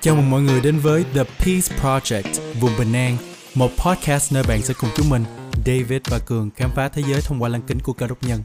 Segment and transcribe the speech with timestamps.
[0.00, 3.16] Chào mừng mọi người đến với The Peace Project, vùng Bình An,
[3.54, 5.22] một podcast nơi bạn sẽ cùng chúng mình,
[5.66, 8.42] David và Cường khám phá thế giới thông qua lăng kính của cơ đốc nhân.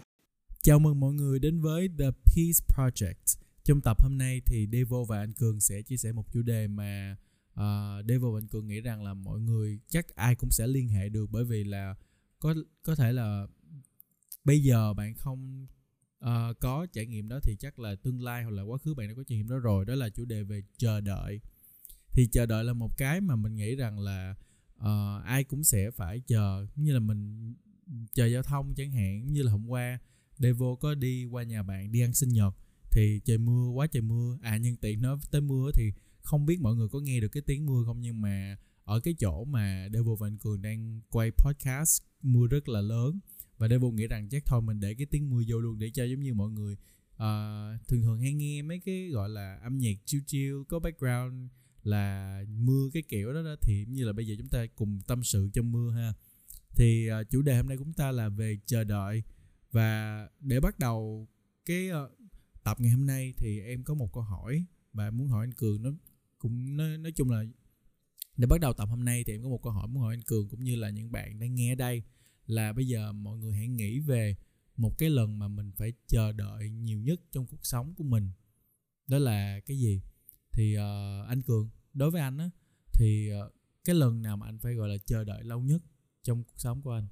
[0.63, 3.39] Chào mừng mọi người đến với The Peace Project.
[3.63, 6.67] Trong tập hôm nay thì Devo và anh Cường sẽ chia sẻ một chủ đề
[6.67, 7.15] mà
[7.53, 10.89] uh, Devo và anh Cường nghĩ rằng là mọi người chắc ai cũng sẽ liên
[10.89, 11.95] hệ được bởi vì là
[12.39, 13.47] có có thể là
[14.43, 15.67] bây giờ bạn không
[16.25, 19.07] uh, có trải nghiệm đó thì chắc là tương lai hoặc là quá khứ bạn
[19.07, 19.85] đã có trải nghiệm đó rồi.
[19.85, 21.41] Đó là chủ đề về chờ đợi.
[22.11, 24.35] Thì chờ đợi là một cái mà mình nghĩ rằng là
[24.75, 26.65] uh, ai cũng sẽ phải chờ.
[26.75, 27.53] Như là mình
[28.13, 29.99] chờ giao thông chẳng hạn như là hôm qua
[30.37, 32.53] Devo có đi qua nhà bạn đi ăn sinh nhật
[32.91, 34.37] thì trời mưa quá trời mưa.
[34.41, 37.43] À nhân tiện nói tới mưa thì không biết mọi người có nghe được cái
[37.45, 41.31] tiếng mưa không nhưng mà ở cái chỗ mà Devo và anh Cường đang quay
[41.31, 43.19] podcast mưa rất là lớn
[43.57, 46.03] và Devil nghĩ rằng chắc thôi mình để cái tiếng mưa vô luôn để cho
[46.03, 46.73] giống như mọi người
[47.13, 51.49] uh, thường thường hay nghe mấy cái gọi là âm nhạc chill chill có background
[51.83, 55.23] là mưa cái kiểu đó, đó thì như là bây giờ chúng ta cùng tâm
[55.23, 56.13] sự trong mưa ha.
[56.75, 59.23] Thì uh, chủ đề hôm nay của chúng ta là về chờ đợi.
[59.71, 61.27] Và để bắt đầu
[61.65, 62.11] cái uh,
[62.63, 65.83] tập ngày hôm nay thì em có một câu hỏi và muốn hỏi anh cường.
[65.83, 65.89] Nó
[66.39, 67.43] cũng nói, nói chung là
[68.37, 70.21] để bắt đầu tập hôm nay thì em có một câu hỏi muốn hỏi anh
[70.21, 72.03] cường cũng như là những bạn đang nghe ở đây
[72.47, 74.35] là bây giờ mọi người hãy nghĩ về
[74.75, 78.31] một cái lần mà mình phải chờ đợi nhiều nhất trong cuộc sống của mình.
[79.07, 80.01] Đó là cái gì?
[80.51, 82.49] Thì uh, anh cường đối với anh á
[82.93, 83.53] thì uh,
[83.85, 85.81] cái lần nào mà anh phải gọi là chờ đợi lâu nhất
[86.23, 87.07] trong cuộc sống của anh?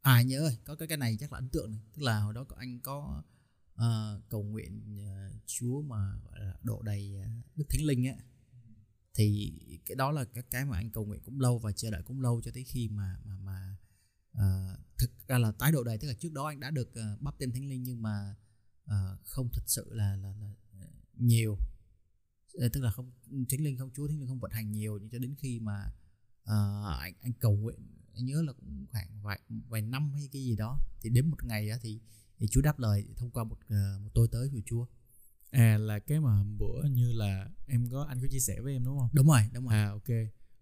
[0.00, 1.80] À nhớ ơi có cái cái này chắc là ấn tượng này.
[1.94, 3.22] Tức là hồi đó anh có
[3.74, 8.16] uh, cầu nguyện uh, chúa mà gọi là độ đầy uh, đức thánh linh á.
[9.14, 9.52] Thì
[9.86, 12.20] cái đó là cái cái mà anh cầu nguyện cũng lâu và chờ đợi cũng
[12.20, 13.76] lâu cho tới khi mà mà mà
[14.36, 17.22] uh, thực ra là tái độ đầy tức là trước đó anh đã được uh,
[17.22, 18.34] bắp tên thánh linh nhưng mà
[18.84, 20.34] uh, không thật sự là là,
[20.72, 21.58] là nhiều.
[22.72, 23.12] Tức là không
[23.48, 25.92] thánh linh không chúa thánh linh không vận hành nhiều nhưng cho đến khi mà
[26.42, 27.78] uh, anh anh cầu nguyện.
[28.14, 30.78] Anh nhớ là cũng khoảng vài vài năm hay cái gì đó.
[31.00, 32.00] Thì đến một ngày á thì,
[32.38, 34.86] thì chúa đáp lời thông qua một uh, một tôi tới của chúa.
[35.50, 38.84] À là cái mà bữa như là em có anh có chia sẻ với em
[38.84, 39.08] đúng không?
[39.12, 39.74] Đúng rồi đúng rồi.
[39.74, 40.08] À ok.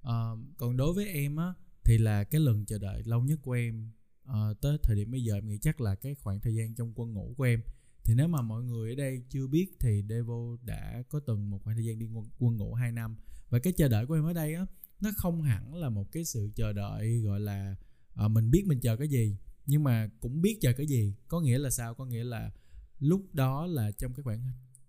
[0.00, 3.52] Uh, còn đối với em á thì là cái lần chờ đợi lâu nhất của
[3.52, 3.90] em
[4.30, 6.92] uh, tới thời điểm bây giờ em nghĩ chắc là cái khoảng thời gian trong
[6.94, 7.60] quân ngủ của em.
[8.04, 11.60] Thì nếu mà mọi người ở đây chưa biết thì Devo đã có từng một
[11.64, 13.16] khoảng thời gian đi quân, quân ngủ 2 năm.
[13.48, 14.66] Và cái chờ đợi của em ở đây á
[15.00, 17.76] nó không hẳn là một cái sự chờ đợi gọi là
[18.24, 21.14] uh, mình biết mình chờ cái gì nhưng mà cũng biết chờ cái gì.
[21.28, 21.94] Có nghĩa là sao?
[21.94, 22.50] Có nghĩa là
[22.98, 24.40] lúc đó là trong cái khoảng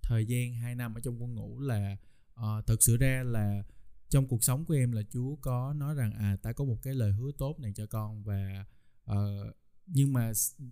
[0.02, 1.98] thời gian 2 năm ở trong quân ngũ là
[2.34, 3.64] ờ, uh, thực sự ra là
[4.10, 6.94] trong cuộc sống của em là Chúa có nói rằng à ta có một cái
[6.94, 8.66] lời hứa tốt này cho con và
[9.12, 9.56] uh,
[9.88, 10.32] nhưng mà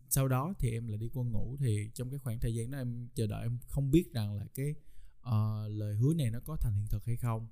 [0.10, 2.78] sau đó thì em lại đi quân ngủ thì trong cái khoảng thời gian đó
[2.78, 4.76] em chờ đợi em không biết rằng là cái
[5.20, 7.48] uh, lời hứa này nó có thành hiện thực hay không.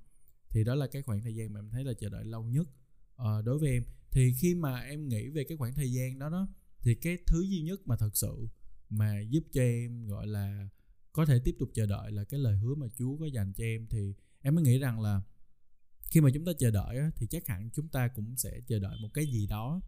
[0.50, 2.68] Thì đó là cái khoảng thời gian mà em thấy là chờ đợi lâu nhất
[3.22, 3.84] uh, đối với em.
[4.10, 6.48] Thì khi mà em nghĩ về cái khoảng thời gian đó đó
[6.80, 8.48] thì cái thứ duy nhất mà thật sự
[8.88, 10.68] mà giúp cho em gọi là
[11.12, 13.64] có thể tiếp tục chờ đợi là cái lời hứa mà Chúa có dành cho
[13.64, 15.22] em thì em mới nghĩ rằng là
[16.12, 18.78] khi mà chúng ta chờ đợi á, thì chắc hẳn chúng ta cũng sẽ chờ
[18.78, 19.80] đợi một cái gì đó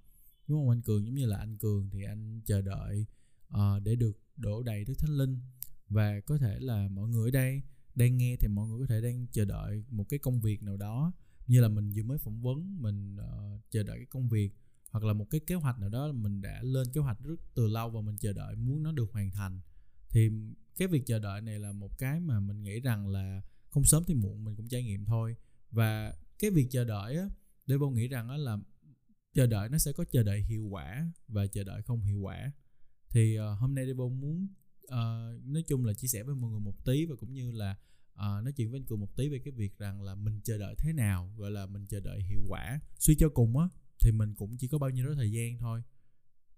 [0.46, 1.06] đúng không anh cường?
[1.06, 3.06] Giống như là anh cường thì anh chờ đợi
[3.54, 5.40] uh, để được đổ đầy đức thánh linh.
[5.88, 7.62] Và có thể là mọi người ở đây
[7.94, 10.76] đang nghe thì mọi người có thể đang chờ đợi một cái công việc nào
[10.76, 11.12] đó.
[11.46, 14.50] Như là mình vừa mới phỏng vấn mình uh, chờ đợi cái công việc
[14.90, 17.66] hoặc là một cái kế hoạch nào đó mình đã lên kế hoạch rất từ
[17.66, 19.60] lâu và mình chờ đợi muốn nó được hoàn thành.
[20.10, 20.30] Thì
[20.76, 24.02] cái việc chờ đợi này là một cái mà mình nghĩ rằng là không sớm
[24.06, 25.36] thì muộn mình cũng trải nghiệm thôi
[25.74, 27.28] và cái việc chờ đợi á
[27.66, 28.58] Devo nghĩ rằng á là
[29.34, 32.52] chờ đợi nó sẽ có chờ đợi hiệu quả và chờ đợi không hiệu quả.
[33.10, 34.48] Thì uh, hôm nay Devo muốn
[34.84, 37.76] uh, nói chung là chia sẻ với mọi người một tí và cũng như là
[38.12, 40.58] uh, nói chuyện với anh cường một tí về cái việc rằng là mình chờ
[40.58, 42.80] đợi thế nào gọi là mình chờ đợi hiệu quả.
[42.98, 43.68] Suy cho cùng á
[44.00, 45.82] thì mình cũng chỉ có bao nhiêu đó thời gian thôi.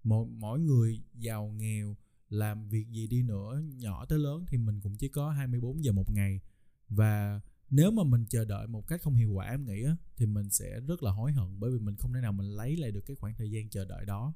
[0.03, 1.95] Mỗi mỗi người giàu nghèo
[2.29, 5.91] làm việc gì đi nữa nhỏ tới lớn thì mình cũng chỉ có 24 giờ
[5.91, 6.41] một ngày.
[6.89, 10.25] Và nếu mà mình chờ đợi một cách không hiệu quả, em nghĩ á, thì
[10.25, 12.91] mình sẽ rất là hối hận bởi vì mình không thể nào mình lấy lại
[12.91, 14.33] được cái khoảng thời gian chờ đợi đó.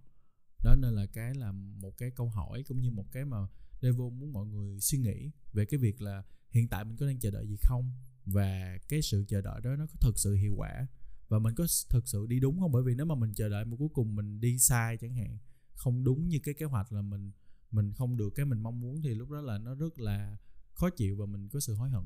[0.64, 3.38] Đó nên là cái là một cái câu hỏi cũng như một cái mà
[3.82, 7.20] Devo muốn mọi người suy nghĩ về cái việc là hiện tại mình có đang
[7.20, 7.92] chờ đợi gì không?
[8.26, 10.88] Và cái sự chờ đợi đó nó có thực sự hiệu quả?
[11.28, 12.72] Và mình có thực sự đi đúng không?
[12.72, 15.38] Bởi vì nếu mà mình chờ đợi mà cuối cùng mình đi sai chẳng hạn,
[15.74, 17.32] không đúng như cái kế hoạch là mình
[17.72, 20.38] mình không được cái mình mong muốn, thì lúc đó là nó rất là
[20.74, 22.04] khó chịu và mình có sự hối hận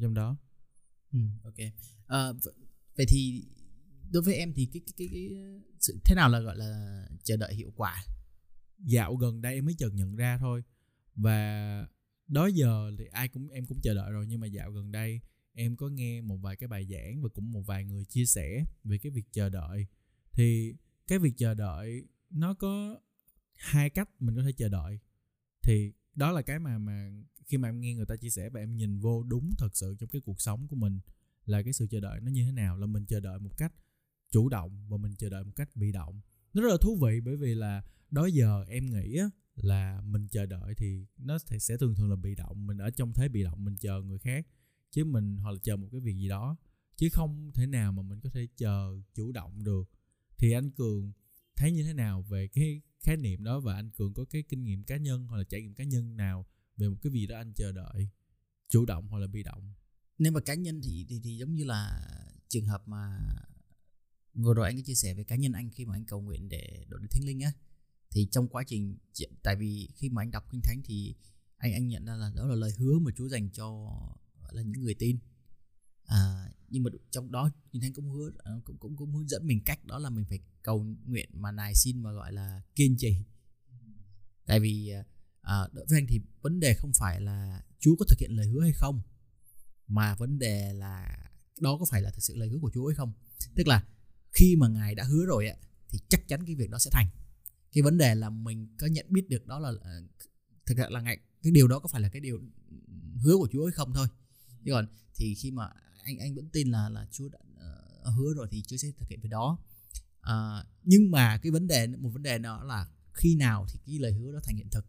[0.00, 0.36] trong đó
[1.14, 1.58] ừ, ok.
[2.06, 2.32] À,
[2.96, 3.44] vậy thì
[4.10, 5.30] đối với em thì cái cái, cái, cái
[5.80, 8.04] sự thế nào là gọi là chờ đợi hiệu quả?
[8.78, 10.62] Dạo gần đây em mới chợt nhận ra thôi.
[11.14, 11.88] Và
[12.28, 15.20] đó giờ thì ai cũng em cũng chờ đợi rồi nhưng mà dạo gần đây
[15.54, 18.64] em có nghe một vài cái bài giảng và cũng một vài người chia sẻ
[18.84, 19.86] về cái việc chờ đợi.
[20.32, 20.74] Thì
[21.06, 23.00] cái việc chờ đợi nó có
[23.54, 24.98] hai cách mình có thể chờ đợi.
[25.62, 27.10] Thì đó là cái mà mà
[27.46, 29.96] khi mà em nghe người ta chia sẻ và em nhìn vô đúng thật sự
[29.98, 31.00] trong cái cuộc sống của mình
[31.44, 33.72] là cái sự chờ đợi nó như thế nào là mình chờ đợi một cách
[34.30, 36.20] chủ động và mình chờ đợi một cách bị động.
[36.54, 40.28] Nó rất là thú vị bởi vì là đó giờ em nghĩ á, là mình
[40.28, 43.42] chờ đợi thì nó sẽ thường thường là bị động mình ở trong thế bị
[43.42, 44.46] động mình chờ người khác
[44.90, 46.56] chứ mình hoặc là chờ một cái việc gì đó
[46.96, 49.90] chứ không thể nào mà mình có thể chờ chủ động được.
[50.38, 51.12] Thì anh cường
[51.56, 54.64] thấy như thế nào về cái khái niệm đó và anh cường có cái kinh
[54.64, 57.36] nghiệm cá nhân hoặc là trải nghiệm cá nhân nào về một cái gì đó
[57.36, 58.08] anh chờ đợi
[58.68, 59.72] chủ động hoặc là bị động.
[60.18, 62.08] Nếu mà cá nhân thì thì, thì giống như là
[62.48, 63.18] trường hợp mà
[64.34, 66.48] vừa rồi anh có chia sẻ về cá nhân anh khi mà anh cầu nguyện
[66.48, 67.52] để đổ đến thánh linh á
[68.10, 68.98] thì trong quá trình
[69.42, 71.14] tại vì khi mà anh đọc kinh thánh thì
[71.56, 73.66] anh anh nhận ra là đó là lời hứa mà Chúa dành cho
[74.42, 75.18] gọi là những người tin.
[76.04, 79.46] À, nhưng mà trong đó kinh thánh cũng hứa à, cũng cũng cũng hướng dẫn
[79.46, 82.96] mình cách đó là mình phải cầu nguyện mà nài xin mà gọi là kiên
[82.98, 83.16] trì.
[84.46, 84.92] Tại vì
[85.44, 88.46] à, đối với anh thì vấn đề không phải là Chúa có thực hiện lời
[88.46, 89.02] hứa hay không
[89.86, 91.18] mà vấn đề là
[91.60, 93.12] đó có phải là thực sự lời hứa của Chúa hay không.
[93.54, 93.84] Tức là
[94.32, 95.58] khi mà ngài đã hứa rồi ấy,
[95.88, 97.06] thì chắc chắn cái việc đó sẽ thành.
[97.72, 99.90] Cái vấn đề là mình có nhận biết được đó là ờ,
[100.66, 102.40] thực ra là ngài cái điều đó có phải là cái điều
[103.16, 104.06] hứa của Chúa hay không thôi.
[104.64, 105.68] Chứ còn thì khi mà
[106.04, 107.38] anh anh vẫn tin là là Chúa đã
[108.08, 109.58] uh, hứa rồi thì Chúa sẽ thực hiện việc đó.
[110.20, 113.98] Uh, nhưng mà cái vấn đề một vấn đề đó là khi nào thì cái
[113.98, 114.86] lời hứa đó thành hiện thực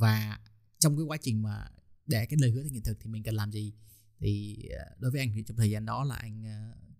[0.00, 0.40] và
[0.78, 1.64] trong cái quá trình mà
[2.06, 3.72] để cái lời hứa thành hiện thực thì mình cần làm gì?
[4.18, 4.62] Thì
[4.98, 6.44] đối với anh thì trong thời gian đó là anh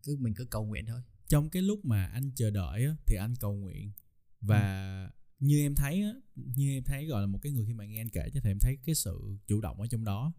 [0.02, 1.00] cứ mình cứ cầu nguyện thôi.
[1.28, 3.92] Trong cái lúc mà anh chờ đợi á, thì anh cầu nguyện.
[4.40, 5.10] Và ừ.
[5.38, 8.00] như em thấy á, như em thấy gọi là một cái người khi mà nghe
[8.00, 10.32] anh kể cho thì em thấy cái sự chủ động ở trong đó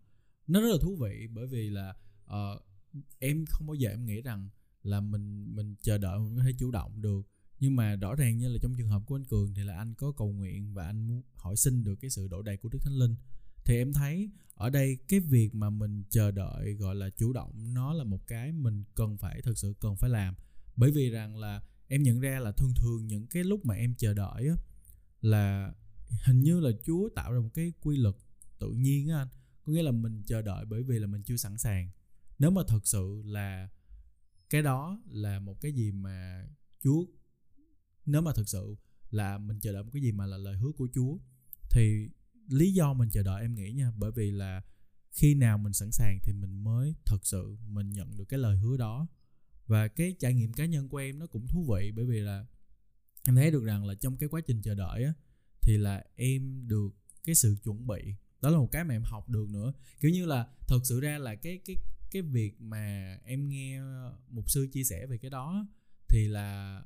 [0.48, 1.28] nó rất là thú vị.
[1.34, 1.94] Bởi vì là
[2.25, 2.62] uh,
[3.19, 4.50] em không bao giờ em nghĩ rằng
[4.84, 7.22] là mình mình chờ đợi mình có thể chủ động được
[7.62, 9.94] nhưng mà rõ ràng như là trong trường hợp của anh cường thì là anh
[9.94, 12.80] có cầu nguyện và anh muốn hỏi xin được cái sự đổ đầy của đức
[12.81, 13.16] thánh linh.
[13.66, 17.74] Thì em thấy ở đây cái việc mà mình chờ đợi, gọi là chủ động,
[17.74, 20.36] nó là một cái mình cần phải, thực sự cần phải làm.
[20.75, 23.96] Bởi vì rằng là em nhận ra là thường thường những cái lúc mà em
[23.98, 24.56] chờ đợi á,
[25.22, 25.74] là
[26.24, 28.16] hình như là Chúa tạo ra một cái quy luật
[28.60, 29.28] tự nhiên á anh.
[29.66, 31.90] Có nghĩa là mình chờ đợi bởi vì là mình chưa sẵn sàng.
[32.40, 33.69] Nếu mà thật sự là
[34.50, 36.48] cái đó là một cái gì mà
[36.84, 37.06] Chúa
[38.06, 38.75] nếu mà thực sự
[39.09, 41.18] là mình chờ đợi một cái gì mà là lời hứa của Chúa,
[41.71, 42.09] thì
[42.48, 44.62] lý do mình chờ đợi em nghĩ nha, bởi vì là
[45.12, 48.57] khi nào mình sẵn sàng thì mình mới thật sự mình nhận được cái lời
[48.57, 49.07] hứa đó.
[49.68, 52.45] Và cái trải nghiệm cá nhân của em nó cũng thú vị, bởi vì là
[53.27, 55.13] em thấy được rằng là trong cái quá trình chờ đợi á,
[55.62, 56.89] thì là em được
[57.24, 58.15] cái sự chuẩn bị.
[58.42, 59.74] Đó là một cái mà em học được nữa.
[60.00, 61.75] Kiểu như là thật sự ra là cái cái
[62.12, 63.81] cái việc mà em nghe
[64.30, 65.68] mục sư chia sẻ về cái đó
[66.07, 66.81] thì là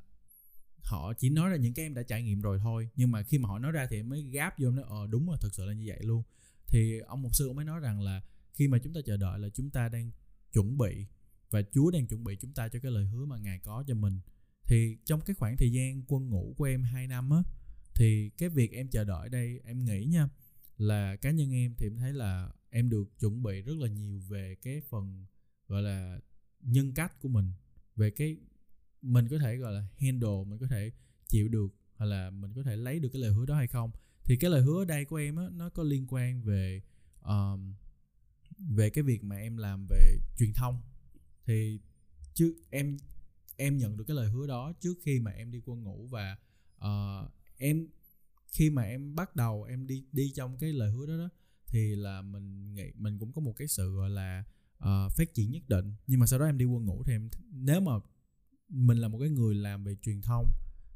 [0.86, 2.90] họ chỉ nói ra những cái em đã trải nghiệm rồi thôi.
[2.96, 5.28] Nhưng mà khi mà họ nói ra thì em mới gáp vô nó ờ đúng
[5.28, 6.24] rồi, thật sự là như vậy luôn.
[6.68, 8.22] Thì ông mục sư ông mới nói rằng là
[8.54, 10.12] khi mà chúng ta chờ đợi là chúng ta đang
[10.54, 11.06] chuẩn bị
[11.50, 13.96] và Chúa đang chuẩn bị chúng ta cho cái lời hứa mà Ngài có cho
[13.96, 14.20] mình.
[14.66, 17.44] Thì trong cái khoảng thời gian quân ngủ của em 2 năm á,
[17.96, 20.30] thì cái việc em chờ đợi đây, em nghĩ nha,
[20.78, 24.20] là cá nhân em thì em thấy là em được chuẩn bị rất là nhiều
[24.20, 25.25] về cái phần,
[25.68, 26.20] gọi là,
[26.62, 27.51] nhân cách của mình,
[27.96, 28.38] về cái
[29.05, 30.91] mình có thể gọi là handle mình có thể
[31.27, 33.91] chịu được hoặc là mình có thể lấy được cái lời hứa đó hay không.
[34.24, 36.81] Thì cái lời hứa ở đây của em á nó có liên quan về
[37.21, 37.74] um,
[38.69, 40.81] về cái việc mà em làm về truyền thông.
[41.45, 41.79] Thì
[42.33, 42.97] chứ em
[43.55, 46.38] em nhận được cái lời hứa đó trước khi mà em đi quân ngũ và
[46.77, 47.88] uh, em
[48.47, 51.29] khi mà em bắt đầu em đi đi trong cái lời hứa đó đó
[51.67, 54.43] thì là mình nghĩ mình cũng có một cái sự gọi là
[54.77, 55.93] uh, phát triển nhất định.
[56.07, 57.91] Nhưng mà sau đó em đi quân ngũ thì em nếu mà
[58.69, 60.51] mình là một cái người làm về truyền thông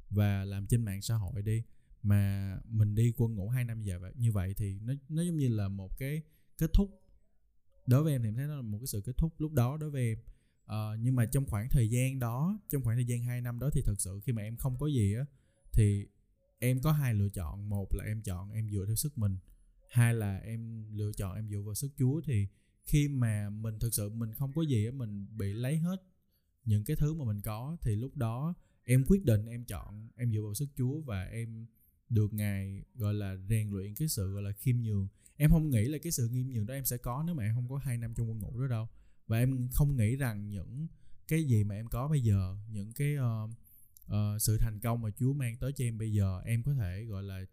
[0.09, 1.63] và làm trên mạng xã hội đi
[2.03, 5.47] mà mình đi quân ngũ 2 năm giờ như vậy thì nó nó giống như
[5.47, 6.21] là một cái
[6.57, 6.89] kết thúc.
[7.88, 9.77] Đối với em thì em thấy nó là một cái sự kết thúc lúc đó
[9.77, 10.17] đối với em.
[10.65, 13.69] Uh, nhưng mà trong khoảng thời gian đó trong khoảng thời gian 2 năm đó
[13.73, 15.25] thì thật sự khi mà em không có gì á
[15.73, 16.07] thì
[16.59, 17.69] em có hai lựa chọn.
[17.69, 19.38] Một là em chọn em dựa theo sức mình
[19.89, 22.21] hai là em lựa chọn em dựa vào sức chúa.
[22.25, 22.47] Thì
[22.83, 25.97] khi mà mình thực sự mình không có gì á mình bị lấy hết
[26.69, 30.31] những cái thứ mà mình có thì lúc đó em quyết định em chọn em
[30.31, 31.65] dựa vào sức chúa và em
[32.09, 35.07] được ngài gọi là rèn luyện cái sự gọi là khiêm nhường.
[35.38, 37.55] Em không nghĩ là cái sự khiêm nhường đó em sẽ có nếu mà em
[37.55, 38.88] không có hai năm trong quân ngũ đó đâu.
[39.27, 40.88] Và em không nghĩ rằng những
[41.27, 43.49] cái gì mà em có bây giờ những cái uh,
[44.05, 47.05] uh, sự thành công mà Chúa mang tới cho em bây giờ em có thể
[47.05, 47.45] gọi là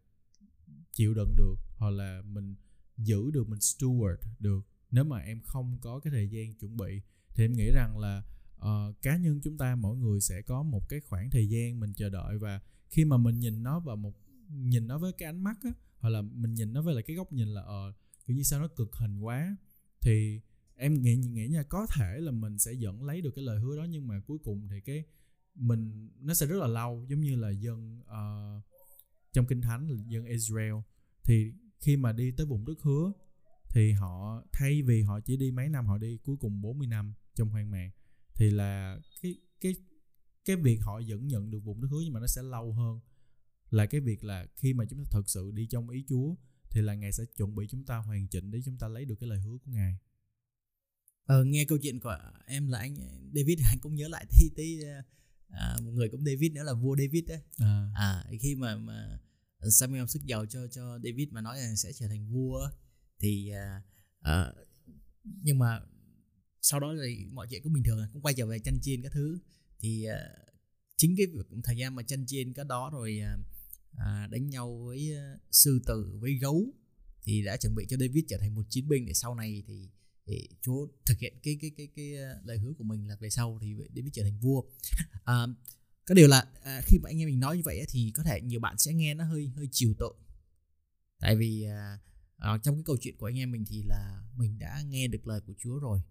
[0.92, 2.54] chịu đựng được hoặc là mình
[2.96, 7.00] giữ được mình steward được nếu mà em không có cái thời gian chuẩn bị.
[7.34, 8.22] Thì em nghĩ rằng là
[8.58, 11.92] uh, cá nhân chúng ta mỗi người sẽ có một cái khoảng thời gian mình
[11.96, 14.12] chờ đợi và khi mà mình nhìn nó vào một
[14.48, 17.16] nhìn nó với cái ánh mắt á hoặc là mình nhìn nó với lại cái
[17.16, 17.94] góc nhìn là ờ uh,
[18.26, 19.56] kiểu như sao nó cực hình quá
[20.00, 20.40] thì
[20.76, 23.76] em nghĩ nghĩ nha có thể là mình sẽ vẫn lấy được cái lời hứa
[23.76, 25.04] đó nhưng mà cuối cùng thì cái
[25.54, 28.62] mình nó sẽ rất là lâu giống như là dân uh,
[29.32, 30.74] trong kinh thánh là dân Israel.
[31.24, 33.12] Thì khi mà đi tới vùng đất hứa
[33.70, 37.14] thì họ thay vì họ chỉ đi mấy năm họ đi cuối cùng 40 năm
[37.34, 37.90] trong hoang mạc
[38.36, 39.74] thì là cái cái
[40.44, 43.00] cái việc họ vẫn nhận được vùng đất hứa nhưng mà nó sẽ lâu hơn.
[43.70, 46.34] Là cái việc là khi mà chúng ta thật sự đi trong ý Chúa
[46.70, 49.14] thì là ngài sẽ chuẩn bị chúng ta hoàn chỉnh để chúng ta lấy được
[49.20, 49.98] cái lời hứa của ngài.
[51.24, 52.96] Ờ, nghe câu chuyện của em là anh
[53.34, 54.80] David anh cũng nhớ lại tí tí
[55.48, 59.18] à, một người cũng David nữa là vua David đấy à, à khi mà mà
[59.70, 62.70] Samuel sức giàu cho cho David mà nói là sẽ trở thành vua
[63.20, 63.82] thì à,
[64.20, 64.52] à,
[65.24, 65.80] nhưng mà
[66.68, 69.12] sau đó thì mọi chuyện cũng bình thường cũng quay trở về chăn chiên các
[69.12, 69.38] thứ.
[69.78, 70.48] Thì uh,
[70.96, 73.20] chính cái việc thời gian mà chăn chiên cái đó rồi
[73.94, 76.66] uh, đánh nhau với uh, sư tử với gấu
[77.22, 79.90] thì đã chuẩn bị cho David trở thành một chiến binh để sau này thì,
[80.26, 82.12] để Chúa thực hiện cái cái cái cái
[82.44, 84.62] lời hứa của mình là về sau thì David trở thành vua.
[85.24, 85.46] À,
[86.06, 88.40] cái điều là à, khi mà anh em mình nói như vậy thì có thể
[88.40, 90.14] nhiều bạn sẽ nghe nó hơi hơi chiều tội,
[91.20, 91.98] Tại vì à,
[92.36, 95.26] à, trong cái câu chuyện của anh em mình thì là mình đã nghe được
[95.26, 96.02] lời của Chúa rồi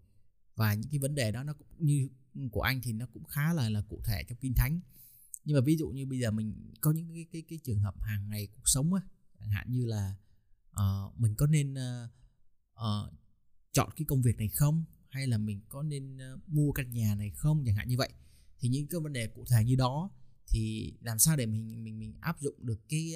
[0.56, 2.10] và những cái vấn đề đó nó cũng như
[2.52, 4.80] của anh thì nó cũng khá là là cụ thể trong kinh thánh
[5.46, 7.96] nhưng mà ví dụ như bây giờ mình có những cái cái cái trường hợp
[8.02, 9.02] hàng ngày cuộc sống á
[9.40, 10.16] chẳng hạn như là
[10.70, 12.10] uh, mình có nên uh,
[12.74, 13.14] uh,
[13.72, 17.16] chọn cái công việc này không hay là mình có nên uh, mua căn nhà
[17.16, 18.10] này không chẳng hạn như vậy
[18.60, 20.10] thì những cái vấn đề cụ thể như đó
[20.48, 23.14] thì làm sao để mình mình mình áp dụng được cái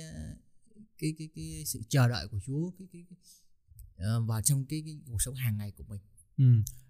[0.97, 3.19] cái cái cái sự chờ đợi của Chúa cái cái, cái
[4.17, 6.01] uh, vào trong cái, cái cuộc sống hàng ngày của mình.
[6.37, 6.45] Ừ.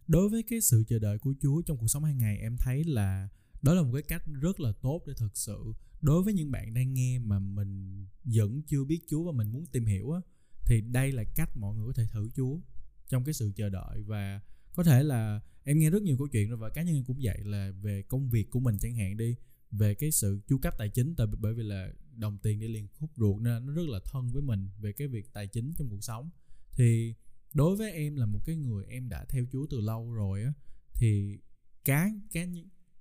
[0.09, 2.83] Đối với cái sự chờ đợi của Chúa trong cuộc sống hàng ngày, em thấy
[2.83, 3.29] là
[3.61, 6.73] đó là một cái cách rất là tốt để thực sự, đối với những bạn
[6.73, 10.21] đang nghe mà mình vẫn chưa biết Chúa và mình muốn tìm hiểu á,
[10.65, 12.59] thì đây là cách mọi người có thể thử Chúa
[13.07, 14.01] trong cái sự chờ đợi.
[14.05, 14.41] Và
[14.75, 17.19] có thể là em nghe rất nhiều câu chuyện rồi và cá nhân em cũng
[17.21, 19.35] vậy, là về công việc của mình chẳng hạn đi,
[19.71, 22.87] về cái sự chu cấp tài chính, tại bởi vì là đồng tiền đi liền
[22.87, 25.89] khúc ruột nên nó rất là thân với mình về cái việc tài chính trong
[25.89, 26.29] cuộc sống.
[26.71, 27.13] Thì
[27.53, 30.53] đối với em là một cái người em đã theo Chúa từ lâu rồi á,
[30.93, 31.39] thì
[31.85, 32.45] cá cá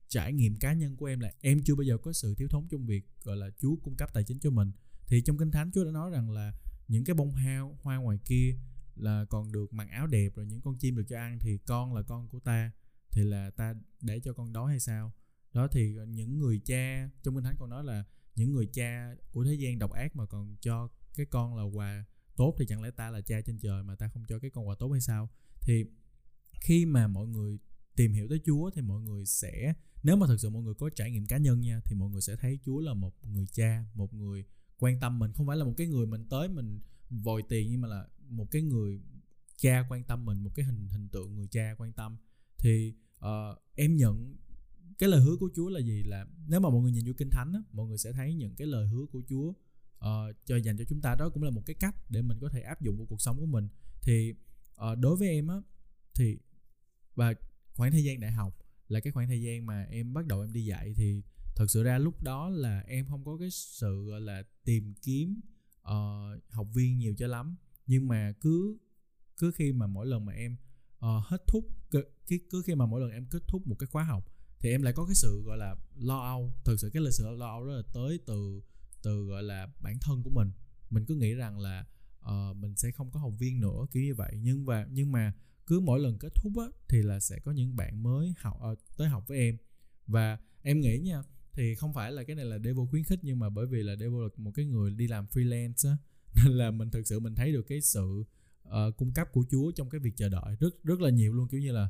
[0.09, 2.69] trải nghiệm cá nhân của em là em chưa bao giờ có sự thiếu thốn
[2.69, 4.73] trong việc, gọi là, Chúa cung cấp tài chính cho mình.
[5.07, 6.52] Thì trong kinh thánh Chúa đã nói rằng là
[6.88, 8.59] những cái bông hoa hoa ngoài kia
[8.97, 11.95] là còn được mặc áo đẹp rồi những con chim được cho ăn thì con
[11.95, 12.73] là con của ta,
[13.11, 15.12] thì là ta để cho con đói hay sao?
[15.52, 19.45] Đó thì những người cha, trong kinh thánh còn nói là những người cha của
[19.45, 22.05] thế gian độc ác mà còn cho cái con là quà
[22.38, 24.68] tốt thì chẳng lẽ ta là cha trên trời mà ta không cho cái con
[24.68, 25.28] quà tốt hay sao?
[25.61, 25.85] Thì
[26.61, 27.59] khi mà mọi người
[27.97, 30.90] tìm hiểu tới Chúa thì mọi người sẽ nếu mà thực sự mọi người có
[30.90, 33.85] trải nghiệm cá nhân nha thì mọi người sẽ thấy Chúa là một người cha
[33.95, 34.45] một người
[34.78, 35.33] quan tâm mình.
[35.33, 36.80] Không phải là một cái người mình tới mình
[37.11, 39.00] vòi tiền nhưng mà là một cái người
[39.57, 42.16] cha quan tâm mình một cái hình hình tượng người cha quan tâm.
[42.59, 44.37] Thì uh, em nhận
[44.99, 46.02] cái lời hứa của Chúa là gì?
[46.02, 48.54] Là nếu mà mọi người nhìn vô kinh thánh á, mọi người sẽ thấy những
[48.57, 49.52] cái lời hứa của Chúa
[49.99, 52.49] uh, cho dành cho chúng ta đó cũng là một cái cách để mình có
[52.49, 53.69] thể áp dụng vào cuộc sống của mình.
[54.02, 54.35] Thì
[54.93, 55.57] uh, đối với em á
[56.14, 56.38] thì
[57.14, 57.35] và
[57.75, 60.52] khoảng thời gian đại học là cái khoảng thời gian mà em bắt đầu em
[60.52, 61.23] đi dạy thì
[61.57, 65.40] thật sự ra lúc đó là em không có cái sự gọi là tìm kiếm
[65.81, 67.57] uh, học viên nhiều cho lắm.
[67.87, 68.78] Nhưng mà cứ
[69.37, 70.57] cứ khi mà mỗi lần mà em
[70.97, 72.05] uh, hết thúc cứ,
[72.50, 74.93] cứ khi mà mỗi lần em kết thúc một cái khóa học thì em lại
[74.93, 76.52] có cái sự gọi là lo âu.
[76.64, 78.62] Thực sự cái là sự lo âu đó là tới từ
[79.02, 80.50] từ gọi là bản thân của mình.
[80.90, 81.87] Mình cứ nghĩ rằng là
[82.25, 84.33] uh, mình sẽ không có học viên nữa kiểu như vậy.
[84.43, 85.33] Nhưng và nhưng mà
[85.67, 88.78] cứ mỗi lần kết thúc á thì là sẽ có những bạn mới học uh,
[88.97, 89.57] tới học với em.
[90.07, 93.38] Và em nghĩ nha thì không phải là cái này là Devo khuyến khích nhưng
[93.38, 95.97] mà bởi vì là Devo là một cái người đi làm freelance á
[96.45, 98.25] nên là mình thực sự mình thấy được cái sự
[98.69, 101.49] uh, cung cấp của Chúa trong cái việc chờ đợi rất rất là nhiều luôn.
[101.49, 101.88] Kiểu như là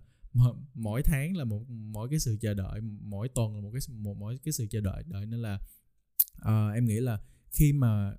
[0.74, 4.16] mỗi tháng là một mỗi cái sự chờ đợi mỗi tuần là một cái một
[4.16, 5.60] mỗi cái sự chờ đợi đợi nên là
[6.42, 8.14] uh, em nghĩ là khi mà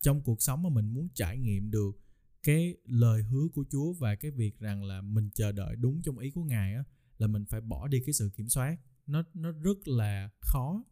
[0.00, 2.00] trong cuộc sống mà mình muốn trải nghiệm được
[2.42, 6.18] cái lời hứa của Chúa và cái việc rằng là mình chờ đợi đúng trong
[6.18, 6.84] ý của Ngài á
[7.18, 8.76] là mình phải bỏ đi cái sự kiểm soát.
[9.06, 10.84] Nó nó rất là khó.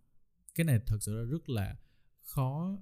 [0.55, 1.77] Cái này thật sự là rất là
[2.21, 2.79] khó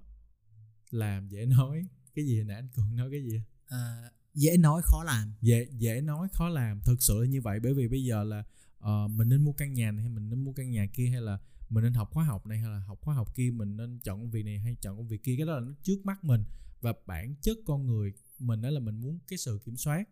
[0.90, 1.87] làm dễ nói.
[2.14, 3.42] Cái gì nãy anh cường nói cái gì?
[3.66, 5.35] À, dễ nói khó làm.
[5.40, 6.80] Dễ dễ nói khó làm.
[6.85, 8.45] Thực sự là như vậy bởi vì bây giờ là
[8.78, 11.21] uh, mình nên mua căn nhà này hay mình nên mua căn nhà kia hay
[11.21, 11.38] là
[11.70, 14.20] mình nên học khóa học này hay là học khóa học kia mình nên chọn
[14.20, 15.34] công việc này hay chọn công việc kia?
[15.36, 16.44] Cái đó là nó trước mắt mình
[16.80, 20.08] và bản chất con người mình đó là mình muốn cái sự kiểm soát.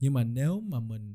[0.00, 1.14] Nhưng mà nếu mà mình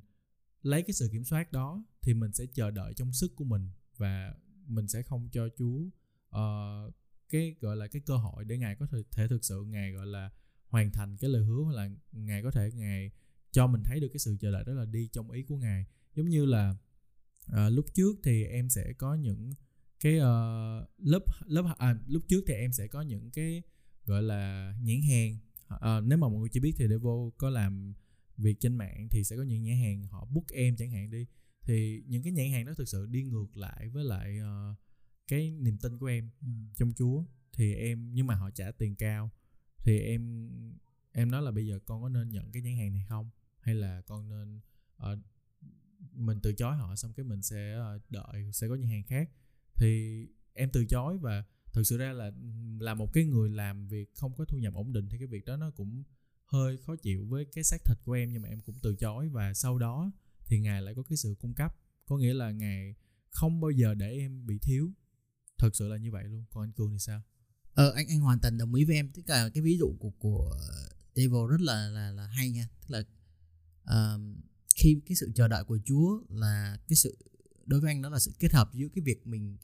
[0.61, 3.69] lấy cái sự kiểm soát đó thì mình sẽ chờ đợi trong sức của mình
[3.97, 4.33] và
[4.65, 5.81] mình sẽ không cho Chúa
[6.29, 6.93] uh,
[7.29, 10.07] cái gọi là cái cơ hội để ngài có thể, thể thực sự ngài gọi
[10.07, 10.31] là
[10.67, 13.11] hoàn thành cái lời hứa hoặc là ngài có thể ngài
[13.51, 15.85] cho mình thấy được cái sự chờ đợi đó là đi trong ý của ngài.
[16.15, 16.75] Giống như là
[17.51, 19.51] uh, lúc trước thì em sẽ có những
[19.99, 23.61] cái uh, lớp lớp à, lúc trước thì em sẽ có những cái
[24.05, 25.37] gọi là nhãn hàng.
[25.73, 27.93] Uh, nếu mà mọi người chưa biết thì Devo có làm
[28.37, 31.25] việc trên mạng thì sẽ có những nhãn hàng họ book em chẳng hạn đi.
[31.61, 34.77] Thì những cái nhãn hàng đó thực sự đi ngược lại với lại uh,
[35.27, 36.47] cái niềm tin của em ừ.
[36.75, 37.23] trong Chúa.
[37.53, 39.29] Thì em nhưng mà họ trả tiền cao.
[39.83, 40.49] Thì em
[41.11, 43.29] em nói là bây giờ con có nên nhận cái nhãn hàng này không?
[43.59, 44.59] Hay là con nên
[45.13, 45.19] uh,
[46.11, 49.29] mình từ chối họ xong cái mình sẽ uh, đợi sẽ có nhãn hàng khác
[49.79, 51.43] thì em từ chối và
[51.73, 52.31] thực sự ra là
[52.79, 55.45] là một cái người làm việc không có thu nhập ổn định thì cái việc
[55.45, 56.03] đó nó cũng
[56.45, 59.29] hơi khó chịu với cái xác thịt của em nhưng mà em cũng từ chối
[59.29, 60.11] và sau đó
[60.45, 61.75] thì ngài lại có cái sự cung cấp.
[62.05, 62.95] Có nghĩa là ngài
[63.31, 64.91] không bao giờ để em bị thiếu.
[65.57, 66.45] Thật sự là như vậy luôn.
[66.51, 67.21] Còn anh cường thì sao?
[67.73, 69.11] Ờ anh anh hoàn toàn đồng ý với em.
[69.11, 70.55] Tất cả cái ví dụ của của
[71.15, 72.69] Devil rất là là là hay nha.
[72.81, 72.99] Tức là
[74.15, 74.21] uh,
[74.75, 77.17] khi cái sự chờ đợi của Chúa là cái sự
[77.65, 79.57] đối với anh đó là sự kết hợp giữa cái việc mình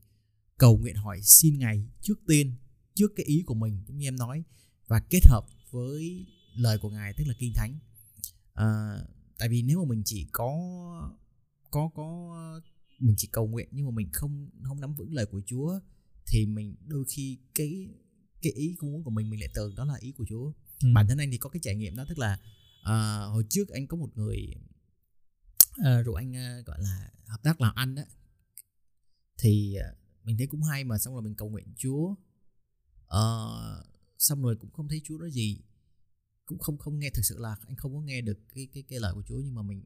[0.57, 2.55] cầu nguyện hỏi xin ngày trước tiên
[2.95, 4.43] trước cái ý của mình giống như em nói
[4.87, 7.79] và kết hợp với lời của ngài tức là kinh thánh.
[8.53, 8.97] À,
[9.37, 10.51] tại vì nếu mà mình chỉ có
[11.71, 12.31] có có
[12.99, 15.79] mình chỉ cầu nguyện nhưng mà mình không không nắm vững lời của Chúa
[16.27, 17.87] thì mình đôi khi cái
[18.41, 20.51] cái ý muốn của mình mình lại tưởng đó là ý của Chúa.
[20.83, 20.89] Ừ.
[20.93, 22.39] bản thân anh thì có cái trải nghiệm đó tức là
[22.81, 24.55] uh, hồi trước anh có một người
[25.79, 28.01] uh, rủ anh uh, gọi là hợp tác làm ăn đó
[29.37, 32.15] thì uh, mình thấy cũng hay mà xong rồi mình cầu nguyện Chúa.
[33.05, 33.85] Uh,
[34.17, 35.61] xong rồi cũng không thấy Chúa nói gì.
[36.45, 38.99] Cũng không không nghe thực sự là anh không có nghe được cái cái cái
[38.99, 39.83] lời của Chúa nhưng mà mình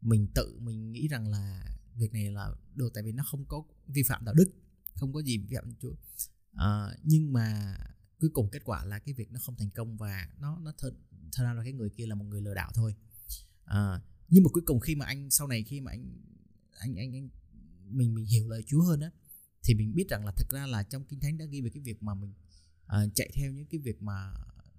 [0.00, 1.64] mình tự mình nghĩ rằng là
[1.94, 4.50] việc này là được tại vì nó không có vi phạm đạo đức
[4.94, 5.94] không có gì vi phạm Chúa.
[6.52, 7.76] À, nhưng mà
[8.20, 10.92] cuối cùng kết quả là cái việc nó không thành công và nó nó thật
[11.32, 12.94] thật ra là cái người kia là một người lừa đảo thôi.
[13.64, 16.22] À, nhưng mà cuối cùng khi mà anh sau này khi mà anh
[16.70, 17.28] anh anh, anh
[17.90, 19.10] mình mình hiểu lời Chúa hơn á
[19.68, 21.82] thì mình biết rằng là thực ra là trong kinh thánh đã ghi về cái
[21.82, 22.34] việc mà mình
[22.86, 24.32] uh, chạy theo những cái việc mà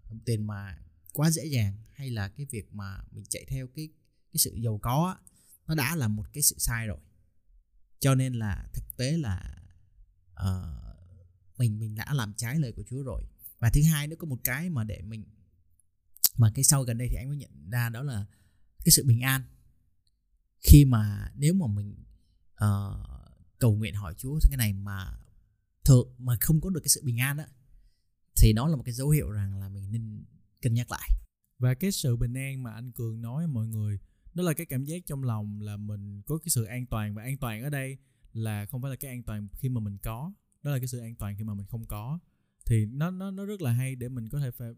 [0.10, 0.78] đồng tiền mà
[1.13, 3.89] quá dễ dàng hay là cái việc mà mình chạy theo cái
[4.32, 5.32] cái sự giàu có á,
[5.67, 6.99] nó đã là một cái sự sai rồi.
[7.99, 9.63] Cho nên là thực tế là
[10.32, 10.97] uh,
[11.58, 13.23] mình mình đã làm trái lời của Chúa rồi.
[13.60, 15.25] Và thứ hai nữa có một cái mà để mình
[16.38, 18.25] mà cái sau gần đây thì anh mới nhận ra đó là
[18.86, 19.41] cái sự bình an.
[20.60, 21.95] Khi mà nếu mà mình
[22.54, 23.18] uh,
[23.59, 25.11] cầu nguyện hỏi Chúa cái này mà
[25.85, 27.47] thường mà không có được cái sự bình an á,
[28.41, 30.23] thì đó là một cái dấu hiệu rằng là mình nên
[30.61, 31.09] cân nhắc lại.
[31.57, 33.99] Và cái sự bình an mà anh cường nói mọi người,
[34.33, 37.23] đó là cái cảm giác trong lòng là mình có cái sự an toàn và
[37.23, 37.97] an toàn ở đây
[38.33, 40.99] là không phải là cái an toàn khi mà mình có, đó là cái sự
[40.99, 42.19] an toàn khi mà mình không có.
[42.65, 44.69] Thì nó nó nó rất là hay để mình có thể phải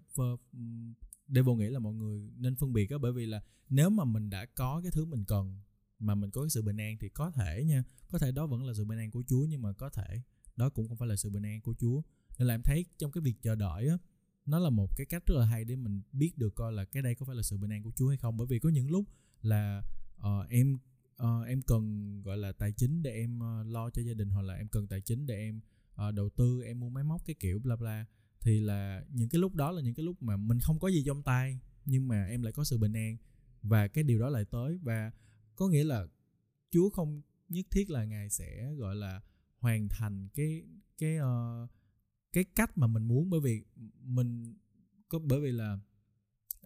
[1.27, 4.03] để vô nghĩ là mọi người nên phân biệt đó bởi vì là nếu mà
[4.03, 5.59] mình đã có cái thứ mình cần
[6.01, 7.83] mà mình có cái sự bình an thì có thể nha.
[8.11, 10.21] Có thể đó vẫn là sự bình an của Chúa nhưng mà có thể
[10.55, 12.01] đó cũng không phải là sự bình an của Chúa.
[12.39, 13.97] Nên là em thấy trong cái việc chờ đợi á
[14.45, 17.03] nó là một cái cách rất là hay để mình biết được coi là cái
[17.03, 18.37] đây có phải là sự bình an của Chúa hay không.
[18.37, 19.05] Bởi vì có những lúc
[19.41, 19.83] là
[20.17, 20.77] uh, em
[21.23, 24.41] uh, em cần gọi là tài chính để em uh, lo cho gia đình hoặc
[24.41, 25.59] là em cần tài chính để em
[26.07, 28.05] uh, đầu tư em mua máy móc cái kiểu bla bla
[28.41, 31.03] thì là những cái lúc đó là những cái lúc mà mình không có gì
[31.05, 33.17] trong tay nhưng mà em lại có sự bình an
[33.61, 34.77] và cái điều đó lại tới.
[34.83, 35.11] Và
[35.55, 36.07] có nghĩa là
[36.69, 39.21] Chúa không nhất thiết là ngài sẽ gọi là
[39.57, 40.63] hoàn thành cái
[40.97, 41.69] cái uh,
[42.33, 43.29] cái cách mà mình muốn.
[43.29, 43.63] Bởi vì
[44.01, 44.53] mình
[45.07, 45.79] có bởi vì là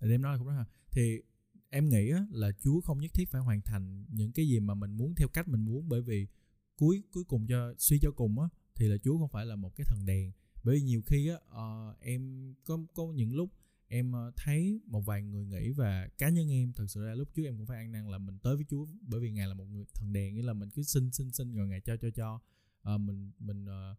[0.02, 1.21] em nói cũng đó thì
[1.69, 4.91] em nghĩ là Chúa không nhất thiết phải hoàn thành những cái gì mà mình
[4.91, 5.89] muốn theo cách mình muốn.
[5.89, 6.28] Bởi vì
[6.76, 9.76] cuối cuối cùng cho suy cho cùng á thì là Chúa không phải là một
[9.76, 10.32] cái thần đèn.
[10.63, 13.50] Bởi vì nhiều khi á uh, em có có những lúc
[13.88, 17.28] em ờ, thấy một vài người nghĩ và cá nhân em thật sự ra lúc
[17.34, 19.54] trước em cũng phải ăn năn là mình tới với Chúa bởi vì ngài là
[19.54, 22.10] một người thần đèn nghĩa là mình cứ xin xin xin rồi ngài cho cho
[22.10, 22.39] cho.
[22.82, 23.98] À, mình mình uh,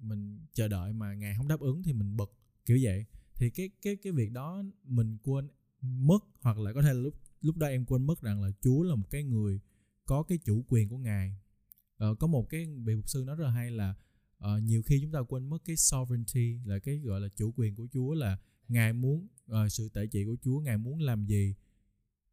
[0.00, 3.06] mình chờ đợi mà ngài không đáp ứng thì mình bực kiểu vậy.
[3.34, 5.48] Thì cái cái cái việc đó mình quên
[5.80, 8.82] mất hoặc là có thể là lúc lúc đó em quên mất rằng là Chúa
[8.82, 9.60] là một cái người
[10.06, 11.36] có cái chủ quyền của ngài.
[11.96, 13.94] Ờ, có một cái vị mục sư nói rất là hay là
[14.38, 17.74] uh, nhiều khi chúng ta quên mất cái sovereignty là cái gọi là chủ quyền
[17.74, 21.54] của Chúa là ngài muốn uh, sự tẩy trị của Chúa ngài muốn làm gì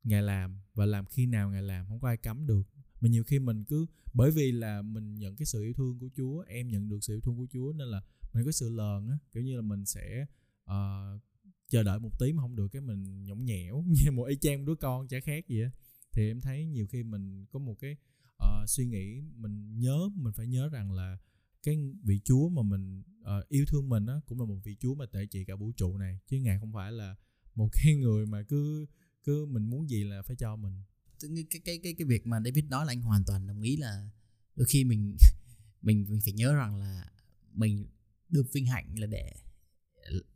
[0.04, 2.67] ngài làm và làm khi nào ngài làm không có ai cấm được.
[3.02, 6.10] Mà nhiều khi mình cứ bởi vì là mình nhận cái sự yêu thương của
[6.17, 8.02] Chúa em nhận được sự yêu thương của Chúa nên là
[8.34, 10.26] mình có sự lờn á kiểu như là mình sẽ
[10.63, 11.22] uh,
[11.70, 14.65] chờ đợi một tí mà không được cái mình nhõng nhẽo như một y chang
[14.65, 15.72] đứa con chả khác gì á.
[16.13, 17.96] Thì em thấy nhiều khi mình có một cái
[18.44, 21.17] uh, suy nghĩ mình nhớ mình phải nhớ rằng là
[21.63, 23.04] cái vị Chúa mà mình
[23.39, 25.72] uh, yêu thương mình á cũng là một vị Chúa mà tệ trị cả vũ
[25.72, 26.20] trụ này.
[26.28, 27.15] Chứ ngài không phải là
[27.56, 28.86] một cái người mà cứ
[29.24, 30.84] cứ mình muốn gì là phải cho mình.
[31.20, 34.10] Cái cái cái cái việc mà David nói là anh hoàn toàn đồng ý là
[34.56, 35.17] đôi khi mình
[35.82, 37.12] mình mình phải nhớ rằng là
[37.54, 37.88] mình
[38.30, 39.34] được vinh hạnh là để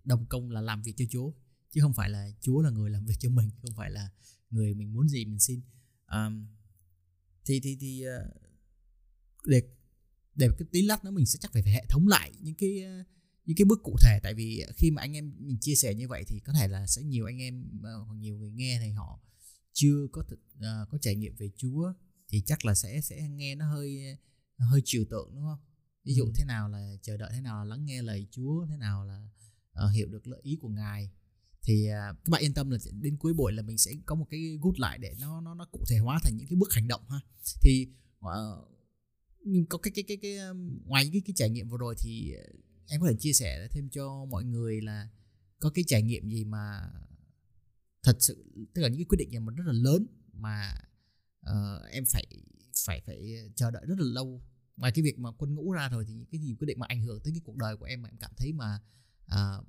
[0.04, 1.32] đồng công là làm việc cho Chúa.
[1.72, 4.10] Chứ không phải là Chúa là người làm việc cho mình không phải là
[4.50, 5.62] người mình muốn gì mình xin.
[6.12, 6.48] Um,
[7.46, 8.46] thì thì thì uh,
[9.46, 9.62] để
[10.36, 12.84] để cái tí lát nữa mình sẽ chắc phải, phải hệ thống lại những cái
[13.02, 13.08] uh,
[13.46, 16.08] những cái bước cụ thể tại vì khi mà anh em mình chia sẻ như
[16.08, 18.90] vậy thì có thể là sẽ nhiều anh em uh, hoặc nhiều người nghe thì
[18.90, 19.20] họ
[19.74, 21.94] chưa có uh, có trải nghiệm về Chúa
[22.28, 24.18] thì chắc là sẽ sẽ nghe nó hơi
[24.58, 25.60] hơi trừu tượng đúng không?
[26.04, 26.32] Ví dụ ừ.
[26.36, 29.30] thế nào là chờ đợi thế nào là lắng nghe lời Chúa, thế nào là
[29.86, 31.12] uh, hiểu được lợi ý của Ngài
[31.62, 34.26] thì uh, các bạn yên tâm là đến cuối buổi là mình sẽ có một
[34.30, 36.88] cái gút lại để nó nó nó cụ thể hóa thành những cái bước hành
[36.88, 37.20] động ha.
[37.62, 37.88] Thì
[38.20, 38.75] uh,
[39.70, 40.38] có cái cái cái cái
[40.86, 42.34] ngoài cái, cái trải nghiệm vừa rồi thì
[42.88, 45.10] em có thể chia sẻ thêm cho mọi người là
[45.60, 46.92] có cái trải nghiệm gì mà
[48.04, 50.74] thật sự tức là những cái quyết định mà rất là lớn mà
[51.50, 52.26] uh, em phải
[52.86, 54.42] phải phải chờ đợi rất là lâu
[54.78, 56.86] ngoài cái việc mà quân ngũ ra rồi thì những cái gì quyết định mà
[56.90, 58.80] ảnh hưởng tới cái cuộc đời của em mà em cảm thấy mà
[59.26, 59.66] uh,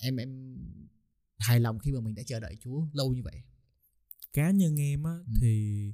[0.00, 0.56] em em
[1.38, 3.42] hài lòng khi mà mình đã chờ đợi Chúa lâu như vậy
[4.32, 5.32] cá nhân em á ừ.
[5.40, 5.92] thì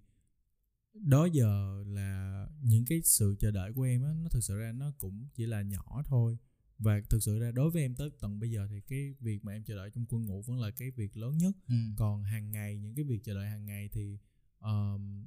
[0.94, 4.72] đó giờ là những cái sự chờ đợi của em á nó thực sự ra
[4.72, 6.38] nó cũng chỉ là nhỏ thôi.
[6.78, 9.52] Và thực sự ra đối với em tới tận bây giờ thì cái việc mà
[9.52, 11.57] em chờ đợi trong quân ngũ vẫn là cái việc lớn nhất.
[11.68, 11.74] Ừ.
[11.96, 14.18] còn hàng ngày những cái việc chờ đợi hàng ngày thì
[14.61, 15.26] um,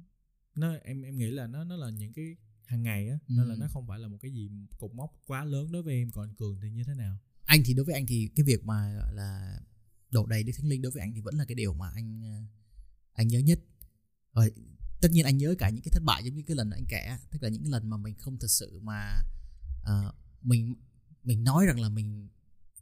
[0.54, 3.34] nó em em nghĩ là nó nó là những cái hàng ngày á ừ.
[3.38, 5.94] nên là nó không phải là một cái gì cột mốc quá lớn đối với
[5.94, 6.10] em.
[6.10, 7.18] Còn cường thì như thế nào?
[7.44, 9.60] Anh thì đối với anh thì cái việc mà gọi là
[10.10, 12.22] đổ đầy đức thánh linh đối với anh thì vẫn là cái điều mà anh
[12.22, 12.42] ờ,
[13.12, 13.60] anh nhớ nhất.
[14.32, 14.50] Rồi
[15.06, 17.16] tất nhiên anh nhớ cả những cái thất bại giống như cái lần anh kể
[17.30, 19.22] tức là những cái lần mà mình không thực sự mà
[19.82, 20.74] uh, mình
[21.24, 22.28] mình nói rằng là mình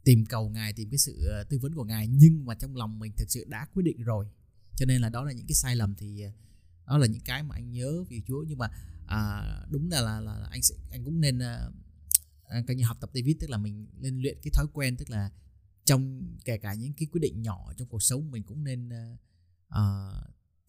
[0.03, 2.99] tìm cầu ngài tìm cái sự ờ, tư vấn của ngài nhưng mà trong lòng
[2.99, 4.27] mình thực sự đã quyết định rồi.
[4.75, 6.31] Cho nên là đó là những cái sai lầm thì ờ,
[6.87, 8.43] đó là những cái mà anh nhớ vì Chúa.
[8.47, 8.67] Nhưng mà
[9.07, 11.69] à, đúng là, là là anh sẽ anh cũng nên à,
[12.67, 15.31] coi như học tập David tức là mình nên luyện cái thói quen tức là
[15.85, 18.89] trong kể cả những cái quyết định nhỏ trong cuộc sống mình cũng nên
[19.67, 20.11] à,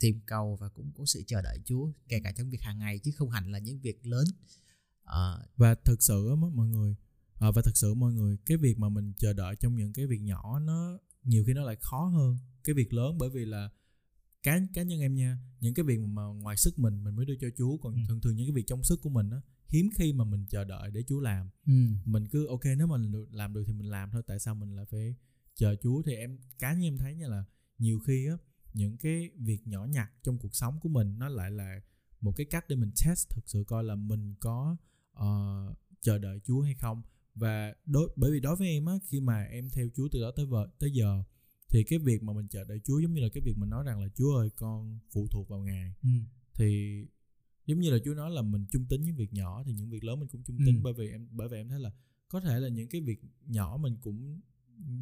[0.01, 2.99] tìm cầu và cũng có sự chờ đợi Chúa kể cả trong việc hàng ngày
[2.99, 4.25] chứ không hẳn là những việc lớn
[5.03, 6.97] uh, và thực sự á mọi người
[7.39, 10.07] à, và thật sự mọi người cái việc mà mình chờ đợi trong những cái
[10.07, 13.71] việc nhỏ nó nhiều khi nó lại khó hơn cái việc lớn bởi vì là
[14.43, 17.37] cá cá nhân em nha những cái việc mà ngoài sức mình mình mới đưa
[17.41, 18.01] cho Chúa còn ừ.
[18.09, 20.65] thường thường những cái việc trong sức của mình á hiếm khi mà mình chờ
[20.65, 21.73] đợi để Chúa làm ừ.
[22.05, 24.77] mình cứ ok nếu mình được làm được thì mình làm thôi tại sao mình
[24.77, 25.15] lại phải
[25.55, 27.45] chờ Chúa thì em cá nhân em thấy nha là
[27.79, 28.37] nhiều khi á
[28.77, 31.81] những cái việc nhỏ nhặt trong cuộc sống của mình nó lại là
[32.21, 34.77] một cái cách để mình test thực sự coi là mình có
[35.13, 37.03] uh, chờ đợi Chúa hay không
[37.35, 40.31] và đối bởi vì đối với em á khi mà em theo Chúa từ đó
[40.37, 41.23] tới vợ tới giờ
[41.69, 43.85] thì cái việc mà mình chờ đợi Chúa giống như là cái việc mình nói
[43.85, 46.09] rằng là Chúa ơi con phụ thuộc vào Ngài ừ.
[46.55, 47.01] thì
[47.67, 50.05] giống như là Chúa nói là mình trung tín những việc nhỏ thì những việc
[50.05, 50.81] lớn mình cũng trung tín ừ.
[50.83, 51.93] bởi vì em bởi vì em thấy là
[52.29, 54.41] có thể là những cái việc nhỏ mình cũng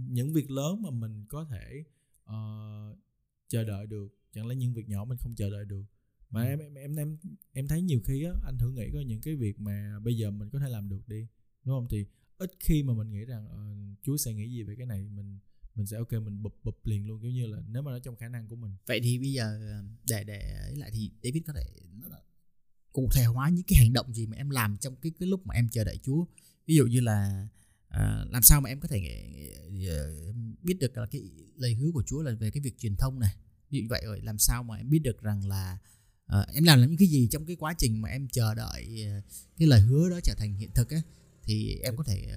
[0.09, 1.85] những việc lớn mà mình có thể
[2.31, 2.99] uh,
[3.49, 4.09] chờ đợi được.
[4.33, 5.85] Chẳng lẽ những việc nhỏ mình không chờ đợi được?
[6.31, 6.49] Mà ừ.
[6.49, 7.17] em em em em
[7.53, 10.31] em thấy nhiều khi á anh thử nghĩ coi những cái việc mà bây giờ
[10.31, 11.27] mình có thể làm được đi
[11.65, 11.87] đúng không?
[11.91, 12.05] Thì
[12.39, 15.39] ít khi mà mình nghĩ rằng uh, Chúa sẽ nghĩ gì về cái này mình
[15.75, 18.17] mình sẽ ok mình bụp bụp liền luôn kiểu như là nếu mà nó trong
[18.17, 18.73] khả năng của mình.
[18.87, 21.65] Vậy thì bây giờ ờ, để để ấy lại thì David có thể
[22.93, 25.47] cụ thể hóa những cái hành động gì mà em làm trong cái cái lúc
[25.47, 26.25] mà em chờ đợi Chúa?
[26.67, 27.49] Ví dụ như là
[27.95, 29.23] À, làm sao mà em có thể
[29.89, 30.15] ờ,
[30.63, 31.23] biết được là cái
[31.57, 33.35] lời hứa của Chúa là về cái việc truyền thông này
[33.71, 35.79] như vậy rồi làm sao mà em biết được rằng là
[36.41, 39.21] uh, em làm những cái gì trong cái quá trình mà em chờ đợi ờ,
[39.59, 41.03] cái lời hứa đó trở thành hiện thực á
[41.43, 42.33] thì em có thể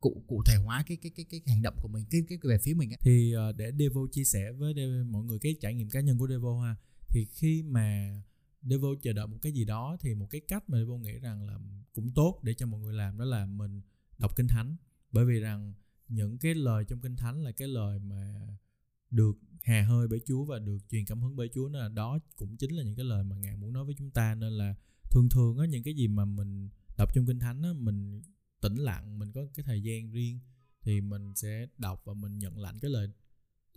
[0.00, 2.58] cụ cụ thể hóa cái cái cái cái hành động của mình cái cái về
[2.58, 2.98] phía mình ấy.
[3.00, 6.28] thì để Devo chia sẻ với Devo, mọi người cái trải nghiệm cá nhân của
[6.28, 6.76] Devo ha
[7.08, 8.20] thì khi mà
[8.62, 11.42] Devo chờ đợi một cái gì đó thì một cái cách mà Devo nghĩ rằng
[11.42, 11.58] là
[11.92, 13.80] cũng tốt để cho mọi người làm đó là mình
[14.22, 14.76] đọc kinh thánh.
[15.12, 15.74] Bởi vì rằng
[16.08, 18.48] những cái lời trong kinh thánh là cái lời mà
[19.10, 22.18] được hà hơi bởi Chúa và được truyền cảm hứng bởi Chúa, nên là đó
[22.36, 24.34] cũng chính là những cái lời mà ngài muốn nói với chúng ta.
[24.34, 24.74] Nên là
[25.10, 28.22] thường thường á, những cái gì mà mình đọc trong kinh thánh á, mình
[28.60, 30.40] tĩnh lặng, mình có cái thời gian riêng
[30.82, 33.08] thì mình sẽ đọc và mình nhận lãnh cái lời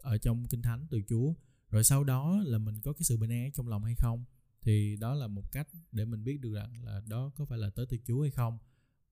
[0.01, 1.33] ở trong kinh thánh từ Chúa.
[1.69, 4.25] Rồi sau đó là mình có cái sự bình an trong lòng hay không,
[4.61, 7.69] thì đó là một cách để mình biết được rằng là đó có phải là
[7.69, 8.57] tới từ Chúa hay không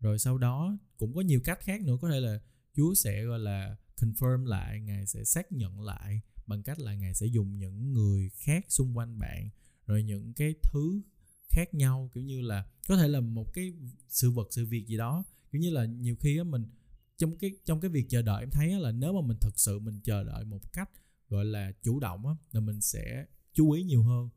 [0.03, 2.39] rồi sau đó cũng có nhiều cách khác nữa, có thể là
[2.75, 7.13] Chúa sẽ, gọi là, confirm lại, ngài sẽ xác nhận lại bằng cách là ngài
[7.13, 9.49] sẽ dùng những người khác xung quanh bạn,
[9.85, 11.01] rồi những cái thứ
[11.49, 12.09] khác nhau.
[12.13, 13.73] Kiểu như là có thể là một cái
[14.09, 15.23] sự vật, sự việc gì đó.
[15.51, 16.65] Kiểu như là nhiều khi á, mình
[17.17, 19.79] trong cái trong cái việc chờ đợi, em thấy là nếu mà mình thực sự
[19.79, 20.89] mình chờ đợi một cách,
[21.29, 24.29] gọi là, chủ động á, là mình sẽ chú ý nhiều hơn.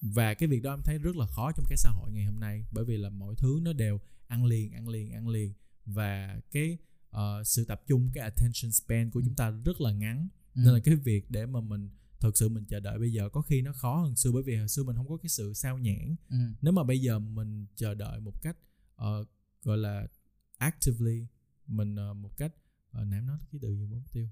[0.00, 2.40] Và cái việc đó em thấy rất là khó trong cái xã hội ngày hôm
[2.40, 5.52] nay, bởi vì là mọi thứ nó đều ăn liền ăn liền ăn liền.
[5.84, 6.78] Và cái
[7.16, 10.28] uh, sự tập trung cái attention span của chúng ta rất là ngắn.
[10.54, 10.60] Ừ.
[10.64, 13.42] nên là cái việc để mà mình thực sự mình chờ đợi bây giờ có
[13.42, 15.78] khi nó khó hơn xưa bởi vì hồi xưa mình không có cái sự sao
[15.78, 16.36] nhãn ừ.
[16.62, 18.56] nếu mà bây giờ mình chờ đợi một cách
[19.02, 19.28] uh,
[19.62, 20.06] gọi là
[20.58, 21.26] actively
[21.66, 22.52] mình uh, một cách
[23.00, 24.28] uh, nãy nói cái từ gì mục tiêu.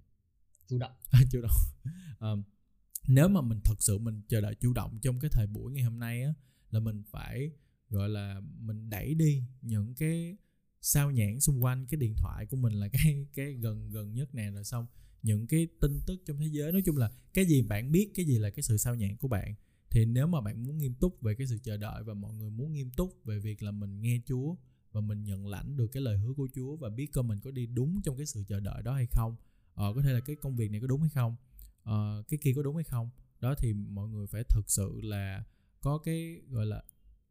[0.69, 0.93] Chủ động.
[1.31, 1.93] Chủ động.
[2.21, 2.43] Um,
[3.09, 5.85] nếu mà mình thật sự mình chờ đợi chủ động trong cái thời buổi ngày
[5.85, 6.35] hôm nay á
[6.71, 7.51] là mình phải
[7.91, 10.37] gọi là mình đẩy đi những cái
[10.81, 14.35] sao nhãn xung quanh cái điện thoại của mình là cái cái gần gần nhất
[14.35, 14.87] nè rồi xong
[15.23, 16.73] những cái tin tức trong thế giới.
[16.73, 19.29] Nói chung là cái gì bạn biết cái gì là cái sự sao nhãn của
[19.29, 19.55] bạn.
[19.91, 22.51] Thì nếu mà bạn muốn nghiêm túc về cái sự chờ đợi và mọi người
[22.51, 24.55] muốn nghiêm túc về việc là mình nghe Chúa
[24.93, 27.51] và mình nhận lãnh được cái lời hứa của Chúa và biết coi mình có
[27.51, 29.37] đi đúng trong cái sự chờ đợi đó hay không
[29.75, 31.37] ờ, có thể là cái công việc này có đúng hay không
[31.83, 35.45] ờ, cái kia có đúng hay không đó thì mọi người phải thực sự là
[35.81, 36.83] có cái gọi là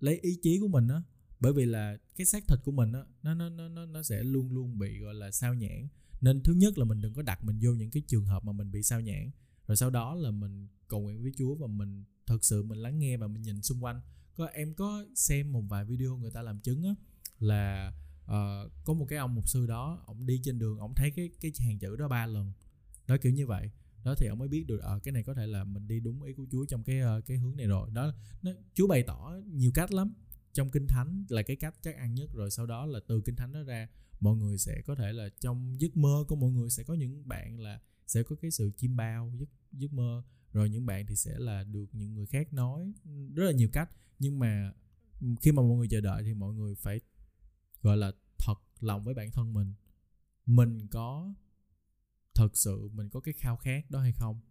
[0.04, 1.02] lấy ý chí của mình á
[1.39, 4.52] bởi vì là cái xác thịt của mình á nó nó nó nó sẽ luôn
[4.52, 5.88] luôn bị gọi là sao nhãn
[6.22, 8.52] nên thứ nhất là mình đừng có đặt mình vô những cái trường hợp mà
[8.52, 9.32] mình bị sao nhãn
[9.68, 13.00] rồi sau đó là mình cầu nguyện với Chúa và mình thật sự mình lắng
[13.00, 14.02] nghe và mình nhìn xung quanh.
[14.36, 16.96] Có em có xem một vài video người ta làm chứng á
[17.39, 21.12] là uh, có một cái ông mục sư đó ông đi trên đường ông thấy
[21.12, 22.54] cái cái hàng chữ đó ba lần.
[23.08, 23.72] Đó kiểu như vậy
[24.04, 26.00] đó thì ông mới biết được ở à, cái này có thể là mình đi
[26.00, 27.89] đúng ý của Chúa trong cái ờ, cái hướng này rồi.
[27.94, 30.13] Đó nó Chúa bày tỏ nhiều cách lắm.
[30.54, 33.36] Trong kinh thánh là cái cách chắc ăn nhất rồi sau đó là từ kinh
[33.36, 33.88] thánh đó ra
[34.20, 37.28] mọi người sẽ có thể là trong giấc mơ của mọi người sẽ có những
[37.28, 40.24] bạn là sẽ có cái sự chim bao giấc giấc mơ.
[40.54, 42.94] Rồi những bạn thì sẽ là được những người khác nói
[43.36, 43.89] rất là nhiều cách.
[44.20, 44.74] Nhưng mà
[45.42, 47.00] khi mà mọi người chờ đợi thì mọi người phải
[47.82, 49.74] gọi là thật lòng với bản thân mình.
[50.46, 51.34] Mình có
[52.36, 54.41] thật sự mình có cái khao khát đó hay không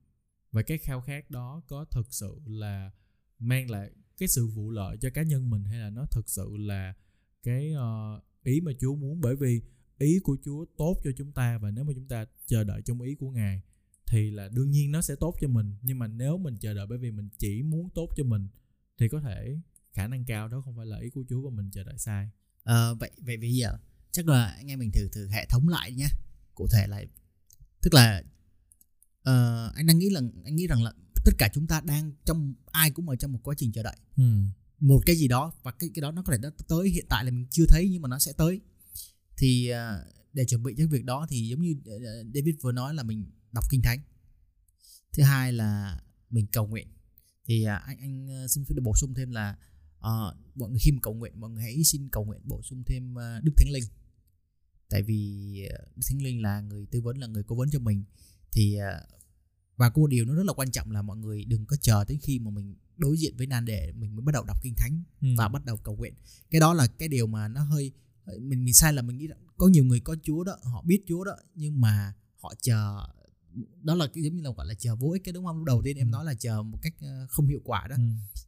[0.53, 2.91] và cái khao khát đó có thực sự là
[3.39, 6.57] mang lại cái sự vụ lợi cho cá nhân mình hay là nó thực sự
[6.57, 6.95] là
[7.43, 9.61] cái uh, ý mà Chúa muốn bởi vì
[9.99, 13.01] ý của Chúa tốt cho chúng ta và nếu mà chúng ta chờ đợi trong
[13.01, 13.63] ý của Ngài
[14.07, 16.87] thì là đương nhiên nó sẽ tốt cho mình nhưng mà nếu mình chờ đợi
[16.87, 18.49] bởi vì mình chỉ muốn tốt cho mình
[18.99, 19.59] thì có thể
[19.93, 22.31] khả năng cao đó không phải là ý của Chúa và mình chờ đợi sai.
[22.65, 23.79] À, vậy vậy bây giờ
[24.11, 26.09] chắc là anh em mình thử thử hệ thống lại nhé.
[26.55, 27.05] Cụ thể là
[27.83, 28.23] tức là
[29.21, 30.93] uh, anh đang nghĩ là anh nghĩ rằng là
[31.25, 33.97] tất cả chúng ta đang trong ai cũng ở trong một quá trình chờ đợi.
[34.17, 34.25] Ừ.
[34.81, 37.25] Một cái gì đó và cái cái đó nó có thể nó tới hiện tại
[37.25, 38.61] là mình chưa thấy nhưng mà nó sẽ tới.
[39.37, 41.99] Thì à, để chuẩn bị cho việc đó thì giống như ờ,
[42.35, 44.01] David vừa nói là mình đọc kinh thánh.
[45.13, 46.89] Thứ hai là mình cầu nguyện.
[47.45, 49.57] Thì à, anh anh xin phép được bổ sung thêm là
[49.99, 52.83] uh, mọi người khi mà cầu nguyện mọi người hãy xin cầu nguyện bổ sung
[52.87, 53.85] thêm uh, Đức Thánh Linh
[54.93, 58.05] tại vì Đức Thánh Linh là người tư vấn là người cố vấn cho mình
[58.53, 59.09] thì uh,
[59.77, 62.05] và có một điều nó rất là quan trọng là mọi người đừng có chờ
[62.09, 64.75] tới khi mà mình đối diện với nan đề mình mới bắt đầu đọc kinh
[64.77, 65.29] thánh ừ.
[65.39, 66.15] và bắt đầu cầu nguyện
[66.51, 67.93] cái đó là cái điều mà nó hơi
[68.27, 71.05] mình mình sai là mình nghĩ là có nhiều người có chúa đó họ biết
[71.09, 73.07] chúa đó nhưng mà họ chờ
[73.83, 75.65] đó là cái giống như là gọi là chờ vô ích cái đúng không lúc
[75.65, 76.11] đầu tiên em ừ.
[76.11, 78.03] nói là chờ một cách ờ, không hiệu quả đó ừ.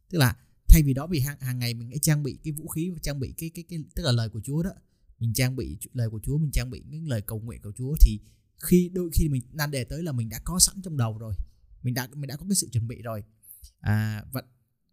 [0.09, 0.35] tức là
[0.67, 2.97] thay vì đó vì hàng hàng ngày mình hãy trang bị cái vũ khí và
[3.01, 4.71] trang bị cái cái cái tức là lời của chúa đó
[5.19, 7.95] mình trang bị lời của chúa mình trang bị những lời cầu nguyện của chúa
[8.01, 8.19] thì
[8.63, 11.33] khi đôi khi mình nan đề tới là mình đã có sẵn trong đầu rồi.
[11.83, 13.23] Mình đã mình đã có cái sự chuẩn bị rồi.
[13.79, 14.41] À, và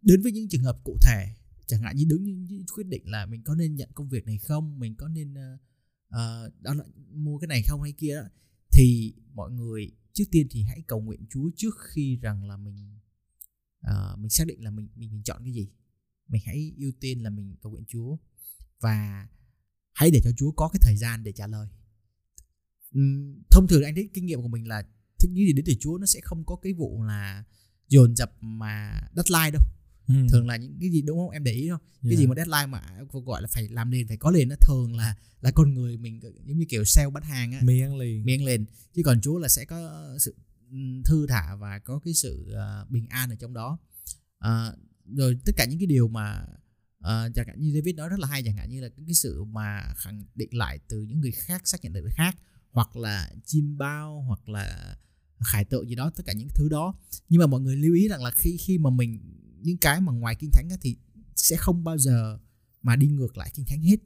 [0.01, 1.35] đến với những trường hợp cụ thể
[1.67, 4.37] chẳng hạn như đứng như quyết định là mình có nên nhận công việc này
[4.37, 5.59] không mình có nên uh,
[6.07, 8.27] uh, đó là mua cái này không hay kia đó
[8.71, 12.99] thì mọi người trước tiên thì hãy cầu nguyện Chúa trước khi rằng là mình
[13.87, 15.69] uh, mình xác định là mình mình mình chọn cái gì.
[16.27, 18.17] Mình hãy ưu tiên là mình cầu nguyện Chúa.
[18.79, 19.27] Và
[19.93, 21.67] hãy để cho Chúa có cái thời gian để trả lời.
[23.49, 24.83] Thông thường anh thấy kinh nghiệm của mình là
[25.19, 27.43] thích nghĩ gì đến từ Chúa nó sẽ không có cái vụ là
[27.87, 29.61] dồn dập mà deadline đâu.
[30.07, 30.13] Ừ.
[30.29, 31.29] thường là những cái gì đúng không?
[31.29, 31.81] Em để ý không?
[32.01, 32.19] Cái yeah.
[32.19, 32.81] gì mà deadline mà
[33.25, 36.19] gọi là phải làm liền phải có liền nó thường là là con người mình
[36.45, 38.25] giống như kiểu sale bán hàng á miếng liền.
[38.25, 38.65] miếng liền.
[38.93, 40.35] Chứ còn chúa là sẽ có sự
[41.05, 43.77] thư thả và có cái sự uh, bình an ở trong đó.
[44.45, 44.79] Uh,
[45.15, 46.45] rồi tất cả những cái điều mà
[47.03, 49.43] à, chẳng hạn như David nói rất là hay chẳng hạn như là cái sự
[49.43, 52.37] mà khẳng định lại từ những người khác xác nhận từ người khác
[52.71, 54.97] hoặc là chim bao hoặc là
[55.39, 56.95] khải tượng gì đó tất cả những thứ đó.
[57.29, 59.19] Nhưng mà mọi người lưu ý rằng là khi khi mà mình
[59.61, 60.97] những cái mà ngoài kinh thánh thì
[61.35, 62.39] sẽ không bao giờ
[62.81, 63.97] mà đi ngược lại kinh thánh hết.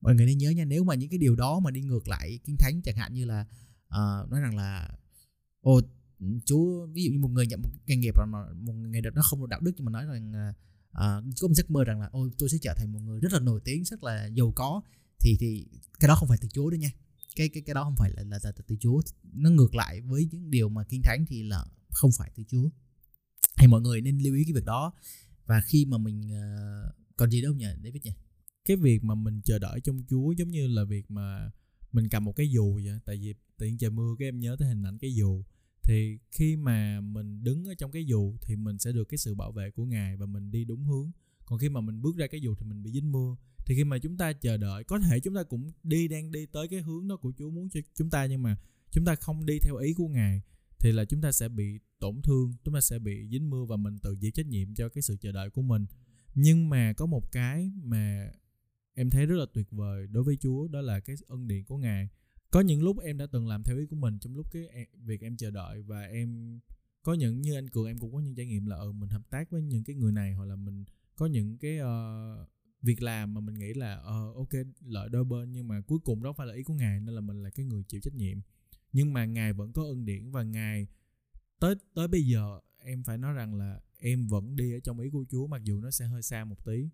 [0.00, 2.38] Mọi người nên nhớ nha nếu mà những cái điều đó mà đi ngược lại
[2.44, 3.40] kinh thánh chẳng hạn như là
[3.86, 4.98] uh, nói rằng là
[5.60, 5.80] ô
[6.44, 9.22] chú ví dụ như một người nhận một nghề nghiệp mà một nghề đó nó
[9.22, 10.56] không được đạo đức nhưng mà nói rằng uh,
[10.90, 13.32] Ờ, có một giấc mơ rằng là ôi tôi sẽ trở thành một người rất
[13.32, 14.82] là nổi tiếng rất là giàu có.
[15.20, 15.66] Thì thì
[16.00, 16.90] cái đó không phải từ chúa đấy nha.
[17.36, 19.02] Cái cái cái đó không phải là là, là, là từ chúa.
[19.32, 22.68] Nó ngược lại với những điều mà kinh thánh thì là không phải từ chúa.
[23.58, 24.92] Thì mọi người nên lưu ý cái việc đó.
[25.46, 28.12] Và khi mà mình uh, còn gì đâu nhỉ David nhỉ?
[28.64, 31.50] Cái việc mà mình chờ đợi trong Chúa giống như là việc mà
[31.92, 34.56] mình cầm một cái dù vậy tại vì tự nhiên trời mưa cái em nhớ
[34.58, 35.44] tới hình ảnh cái dù
[35.88, 39.34] thì khi mà mình đứng ở trong cái dù thì mình sẽ được cái sự
[39.34, 41.10] bảo vệ của ngài và mình đi đúng hướng.
[41.44, 43.36] Còn khi mà mình bước ra cái dù thì mình bị dính mưa.
[43.66, 46.46] Thì khi mà chúng ta chờ đợi, có thể chúng ta cũng đi đang đi
[46.46, 48.56] tới cái hướng đó của Chúa muốn cho chúng ta nhưng mà
[48.90, 50.42] chúng ta không đi theo ý của ngài,
[50.78, 53.76] thì là chúng ta sẽ bị tổn thương, chúng ta sẽ bị dính mưa và
[53.76, 55.86] mình tự chịu trách nhiệm cho cái sự chờ đợi của mình.
[56.34, 58.30] Nhưng mà có một cái mà
[58.94, 61.76] em thấy rất là tuyệt vời đối với Chúa, đó là cái ân điển của
[61.76, 62.08] Ngài
[62.50, 65.20] có những lúc em đã từng làm theo ý của mình trong lúc cái việc
[65.20, 66.60] em chờ đợi và em
[67.02, 69.30] có những như anh cường em cũng có những trải nghiệm là ừ mình hợp
[69.30, 70.84] tác với những cái người này hoặc là mình
[71.16, 72.48] có những cái uh,
[72.82, 74.48] việc làm mà mình nghĩ là uh, ok
[74.80, 77.20] lợi đôi bên nhưng mà cuối cùng đó phải là ý của ngài nên là
[77.20, 78.38] mình là cái người chịu trách nhiệm.
[78.92, 80.86] Nhưng mà ngài vẫn có ân điển và ngài
[81.60, 85.10] tới tới bây giờ em phải nói rằng là em vẫn đi ở trong ý
[85.10, 86.88] của Chúa mặc dù nó sẽ hơi xa một tí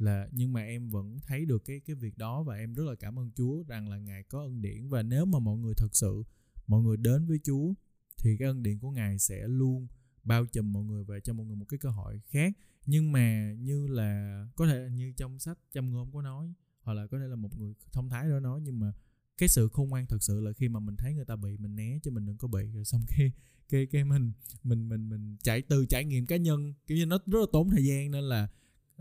[0.00, 2.94] là nhưng mà em vẫn thấy được cái cái việc đó và em rất là
[2.94, 4.88] cảm ơn Chúa rằng là ngài có ân điển.
[4.88, 6.22] Và nếu mà mọi người thật sự,
[6.66, 7.74] mọi người đến với Chúa
[8.18, 9.86] thì cái ân điển của ngài sẽ luôn
[10.22, 12.52] bao trùm mọi người và cho mọi người một cái cơ hội khác.
[12.86, 17.06] Nhưng mà như là có thể như trong sách châm ngôn có nói, hoặc là
[17.06, 18.92] có thể là một người thông thái đó nói, nhưng mà
[19.38, 21.76] cái sự khôn ngoan thật sự là khi mà mình thấy người ta bị, mình
[21.76, 22.70] né chứ mình đừng có bị.
[22.72, 23.32] Rồi xong cái
[23.68, 24.32] cái cái mình
[24.62, 27.70] mình mình mình chạy từ trải nghiệm cá nhân, kiểu như nó rất là tốn
[27.70, 28.48] thời gian nên là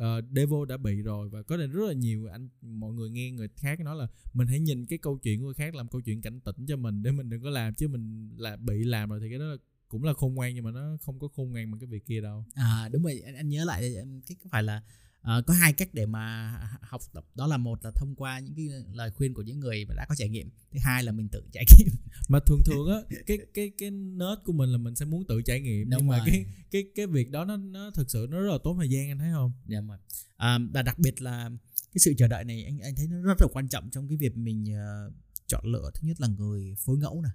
[0.01, 3.31] uh, Devo đã bị rồi và có thể rất là nhiều anh mọi người nghe
[3.31, 6.01] người khác nói là mình hãy nhìn cái câu chuyện của người khác làm câu
[6.01, 9.09] chuyện cảnh tỉnh cho mình để mình đừng có làm chứ mình là bị làm
[9.09, 9.57] rồi thì cái đó là
[9.87, 12.21] cũng là khôn ngoan nhưng mà nó không có khôn ngoan bằng cái việc kia
[12.21, 12.45] đâu.
[12.53, 13.93] À đúng rồi anh, anh nhớ lại
[14.27, 14.81] cái có phải là
[15.27, 18.55] uh, có hai cách để mà học tập đó là một là thông qua những
[18.55, 21.27] cái lời khuyên của những người mà đã có trải nghiệm thứ hai là mình
[21.31, 21.93] tự trải nghiệm
[22.29, 25.41] mà thường thường á cái cái cái nết của mình là mình sẽ muốn tự
[25.41, 26.19] trải nghiệm Đúng nhưng rồi.
[26.19, 28.89] mà cái cái cái việc đó nó nó thực sự nó rất là tốn thời
[28.89, 29.97] gian anh thấy không dạ mà
[30.37, 33.41] à, và đặc biệt là cái sự chờ đợi này anh anh thấy nó rất
[33.41, 35.13] là quan trọng trong cái việc mình uh,
[35.47, 37.29] chọn lựa thứ nhất là người phối ngẫu nè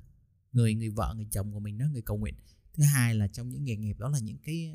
[0.53, 2.35] người người vợ người chồng của mình đó người cầu nguyện
[2.75, 4.75] thứ hai là trong những nghề nghiệp đó là những cái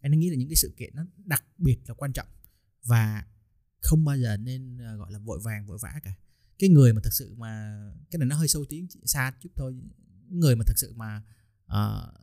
[0.00, 2.26] anh nghĩ là những cái sự kiện nó đặc biệt là quan trọng
[2.84, 3.24] và
[3.80, 6.14] không bao giờ nên ờ, gọi là vội vàng vội vã cả.
[6.58, 9.74] Cái người mà thật sự mà cái này nó hơi sâu tiếng xa chút thôi.
[10.28, 11.22] Người mà thật sự mà
[11.64, 12.14] uh,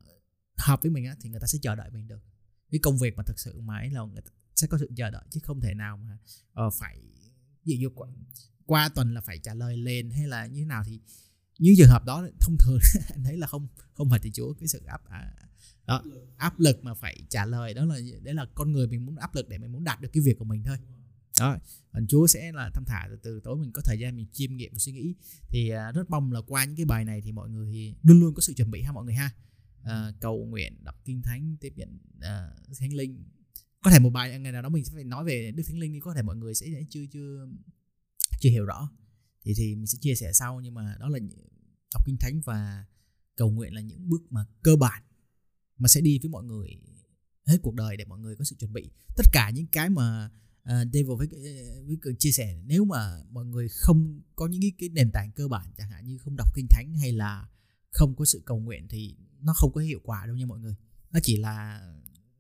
[0.58, 2.24] hợp với mình á, thì người ta sẽ chờ đợi mình được.
[2.72, 5.10] Cái công việc mà thật sự mà ấy là người ta sẽ có sự chờ
[5.10, 6.18] đợi chứ không thể nào mà
[6.66, 7.02] uh, phải
[7.66, 8.10] ví dụ qua,
[8.66, 11.00] qua tuần là phải trả lời lên hay là như thế nào thì
[11.60, 14.68] những trường hợp đó thông thường anh thấy là không không phải thì chúa cái
[14.68, 15.34] sự áp à,
[15.88, 16.04] đó
[16.38, 19.36] áp lực mà phải trả lời đó là đấy là con người mình muốn áp
[19.36, 20.78] lực để mình muốn đạt được cái việc của mình thôi.
[21.40, 21.58] Đó
[21.92, 24.56] còn chúa sẽ là thăm thả từ từ tối mình có thời gian mình chiêm
[24.56, 25.16] nghiệm và suy nghĩ.
[25.50, 28.20] Thì uh, rất mong là qua những cái bài này thì mọi người thì luôn
[28.20, 29.32] luôn có sự chuẩn bị ha mọi người ha.
[29.82, 33.24] Uh, cầu nguyện đọc kinh thánh tiếp nhận uh, thánh linh.
[33.82, 35.94] Có thể một bài ngày nào đó mình sẽ phải nói về đức thánh linh
[35.94, 37.48] thì có thể mọi người sẽ chưa chưa
[38.40, 38.90] chưa hiểu rõ.
[39.44, 41.20] Thì thì mình sẽ chia sẻ sau nhưng mà đó là
[41.94, 42.86] đọc kinh thánh và
[43.36, 45.04] cầu nguyện là những bước mà cơ bản
[45.78, 46.82] mà sẽ đi với mọi người
[47.46, 48.92] hết cuộc đời để mọi người có sự chuẩn bị.
[49.18, 50.26] Tất cả những cái mà
[50.62, 51.28] uh, David với
[51.88, 55.32] với cường chia sẻ nếu mà mọi người không có những cái, cái nền tảng
[55.32, 57.50] cơ bản chẳng hạn như không đọc kinh thánh hay là
[57.92, 60.76] không có sự cầu nguyện thì nó không có hiệu quả đâu nha mọi người.
[61.12, 61.82] Nó chỉ là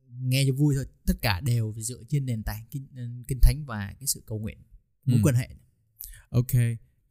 [0.10, 0.86] nghe cho vui thôi.
[1.06, 2.88] Tất cả đều dựa trên nền tảng kinh,
[3.28, 4.58] kinh thánh và cái sự cầu nguyện
[5.06, 5.21] mối ừ.
[5.24, 5.50] quan hệ.
[6.30, 6.52] Ok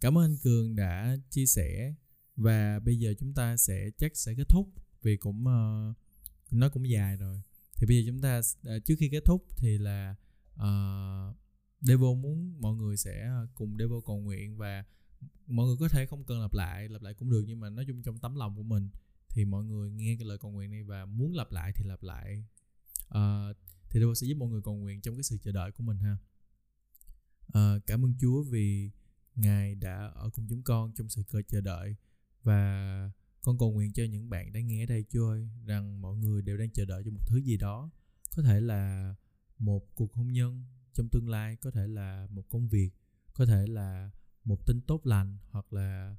[0.05, 1.95] cảm ơn cường đã chia sẻ
[2.37, 4.69] và bây giờ chúng ta sẽ chắc sẽ kết thúc.
[5.03, 5.97] Vì cũng uh,
[6.51, 7.41] nó cũng dài rồi.
[7.77, 10.15] Thì bây giờ chúng ta ờ, trước khi kết thúc thì là
[10.55, 11.37] uh,
[11.81, 14.85] Devo muốn mọi người sẽ ờ, cùng Devo cầu nguyện và
[15.47, 17.85] mọi người có thể không cần lặp lại lặp lại cũng được nhưng mà nói
[17.89, 18.91] chung trong tấm lòng của mình
[19.29, 22.03] thì mọi người nghe cái lời cầu nguyện này và muốn lặp lại thì lặp
[22.03, 22.45] lại.
[23.09, 23.57] Uh,
[23.91, 25.99] thì Devo sẽ giúp mọi người cầu nguyện trong cái sự chờ đợi của mình
[25.99, 26.17] ha.
[27.49, 28.91] Uh, cảm ơn Chúa vì
[29.35, 31.97] ngài đã ở cùng chúng con trong sự chờ đợi
[32.43, 33.11] và
[33.45, 35.49] con cầu nguyện cho những bạn đang nghe ở đây Chúa ơi?
[35.67, 37.91] Rằng mọi người đều đang chờ đợi cho một thứ gì đó.
[38.37, 39.15] Có thể là
[39.59, 42.91] một cuộc hôn nhân trong tương lai, có thể là một công việc,
[43.35, 44.11] có thể là
[44.45, 46.17] một tin tốt lành, hoặc là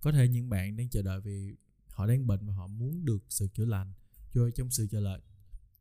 [0.00, 1.56] có thể những bạn đang chờ đợi vì
[1.88, 3.92] họ đang bệnh và họ muốn được sự chữa lành.
[4.30, 5.20] Chúa ơi, trong sự chờ đợi,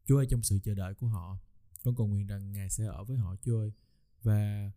[0.06, 1.38] Chúa ơi, trong sự chờ đợi của họ,
[1.84, 3.72] con cầu nguyện rằng Ngài sẽ ở với họ, Chúa ơi.
[4.22, 4.72] Và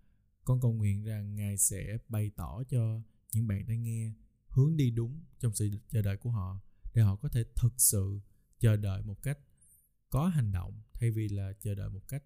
[0.45, 3.01] con cầu nguyện rằng ngài sẽ bày tỏ cho
[3.33, 4.13] những bạn đang nghe
[4.57, 6.61] hướng đi đúng trong sự chờ đợi của họ
[6.95, 8.21] để họ có thể thực sự
[8.61, 9.39] chờ đợi một cách
[10.11, 12.23] có hành động thay vì là chờ đợi một cách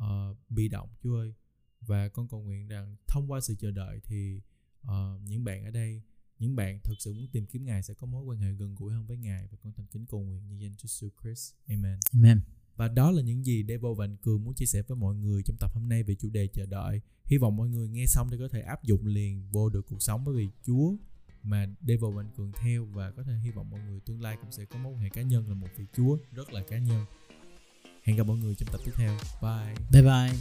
[0.00, 1.34] uh, bị động Chúa ơi
[1.80, 4.40] và con cầu nguyện rằng thông qua sự chờ đợi thì
[4.82, 6.02] uh, những bạn ở đây
[6.38, 8.92] những bạn thực sự muốn tìm kiếm Ngài sẽ có mối quan hệ gần gũi
[8.92, 11.54] hơn với Ngài và con thành kính cầu nguyện như danh Chúa Jesus Christ.
[11.68, 11.98] Amen.
[12.12, 12.40] Amen.
[12.76, 15.42] Và đó là những gì Devil và anh Cường muốn chia sẻ với mọi người
[15.42, 17.00] trong tập hôm nay về chủ đề chờ đợi.
[17.24, 20.02] Hy vọng mọi người nghe xong thì có thể áp dụng liền vô được cuộc
[20.02, 20.96] sống bởi vì Chúa
[21.44, 24.52] mà Devil mạnh Cường theo và có thể hy vọng mọi người tương lai cũng
[24.52, 27.04] sẽ có mối quan hệ cá nhân là một vị Chúa rất là cá nhân.
[28.02, 29.16] Hẹn gặp mọi người trong tập tiếp theo.
[29.42, 29.74] Bye.
[29.92, 30.38] Bye bye.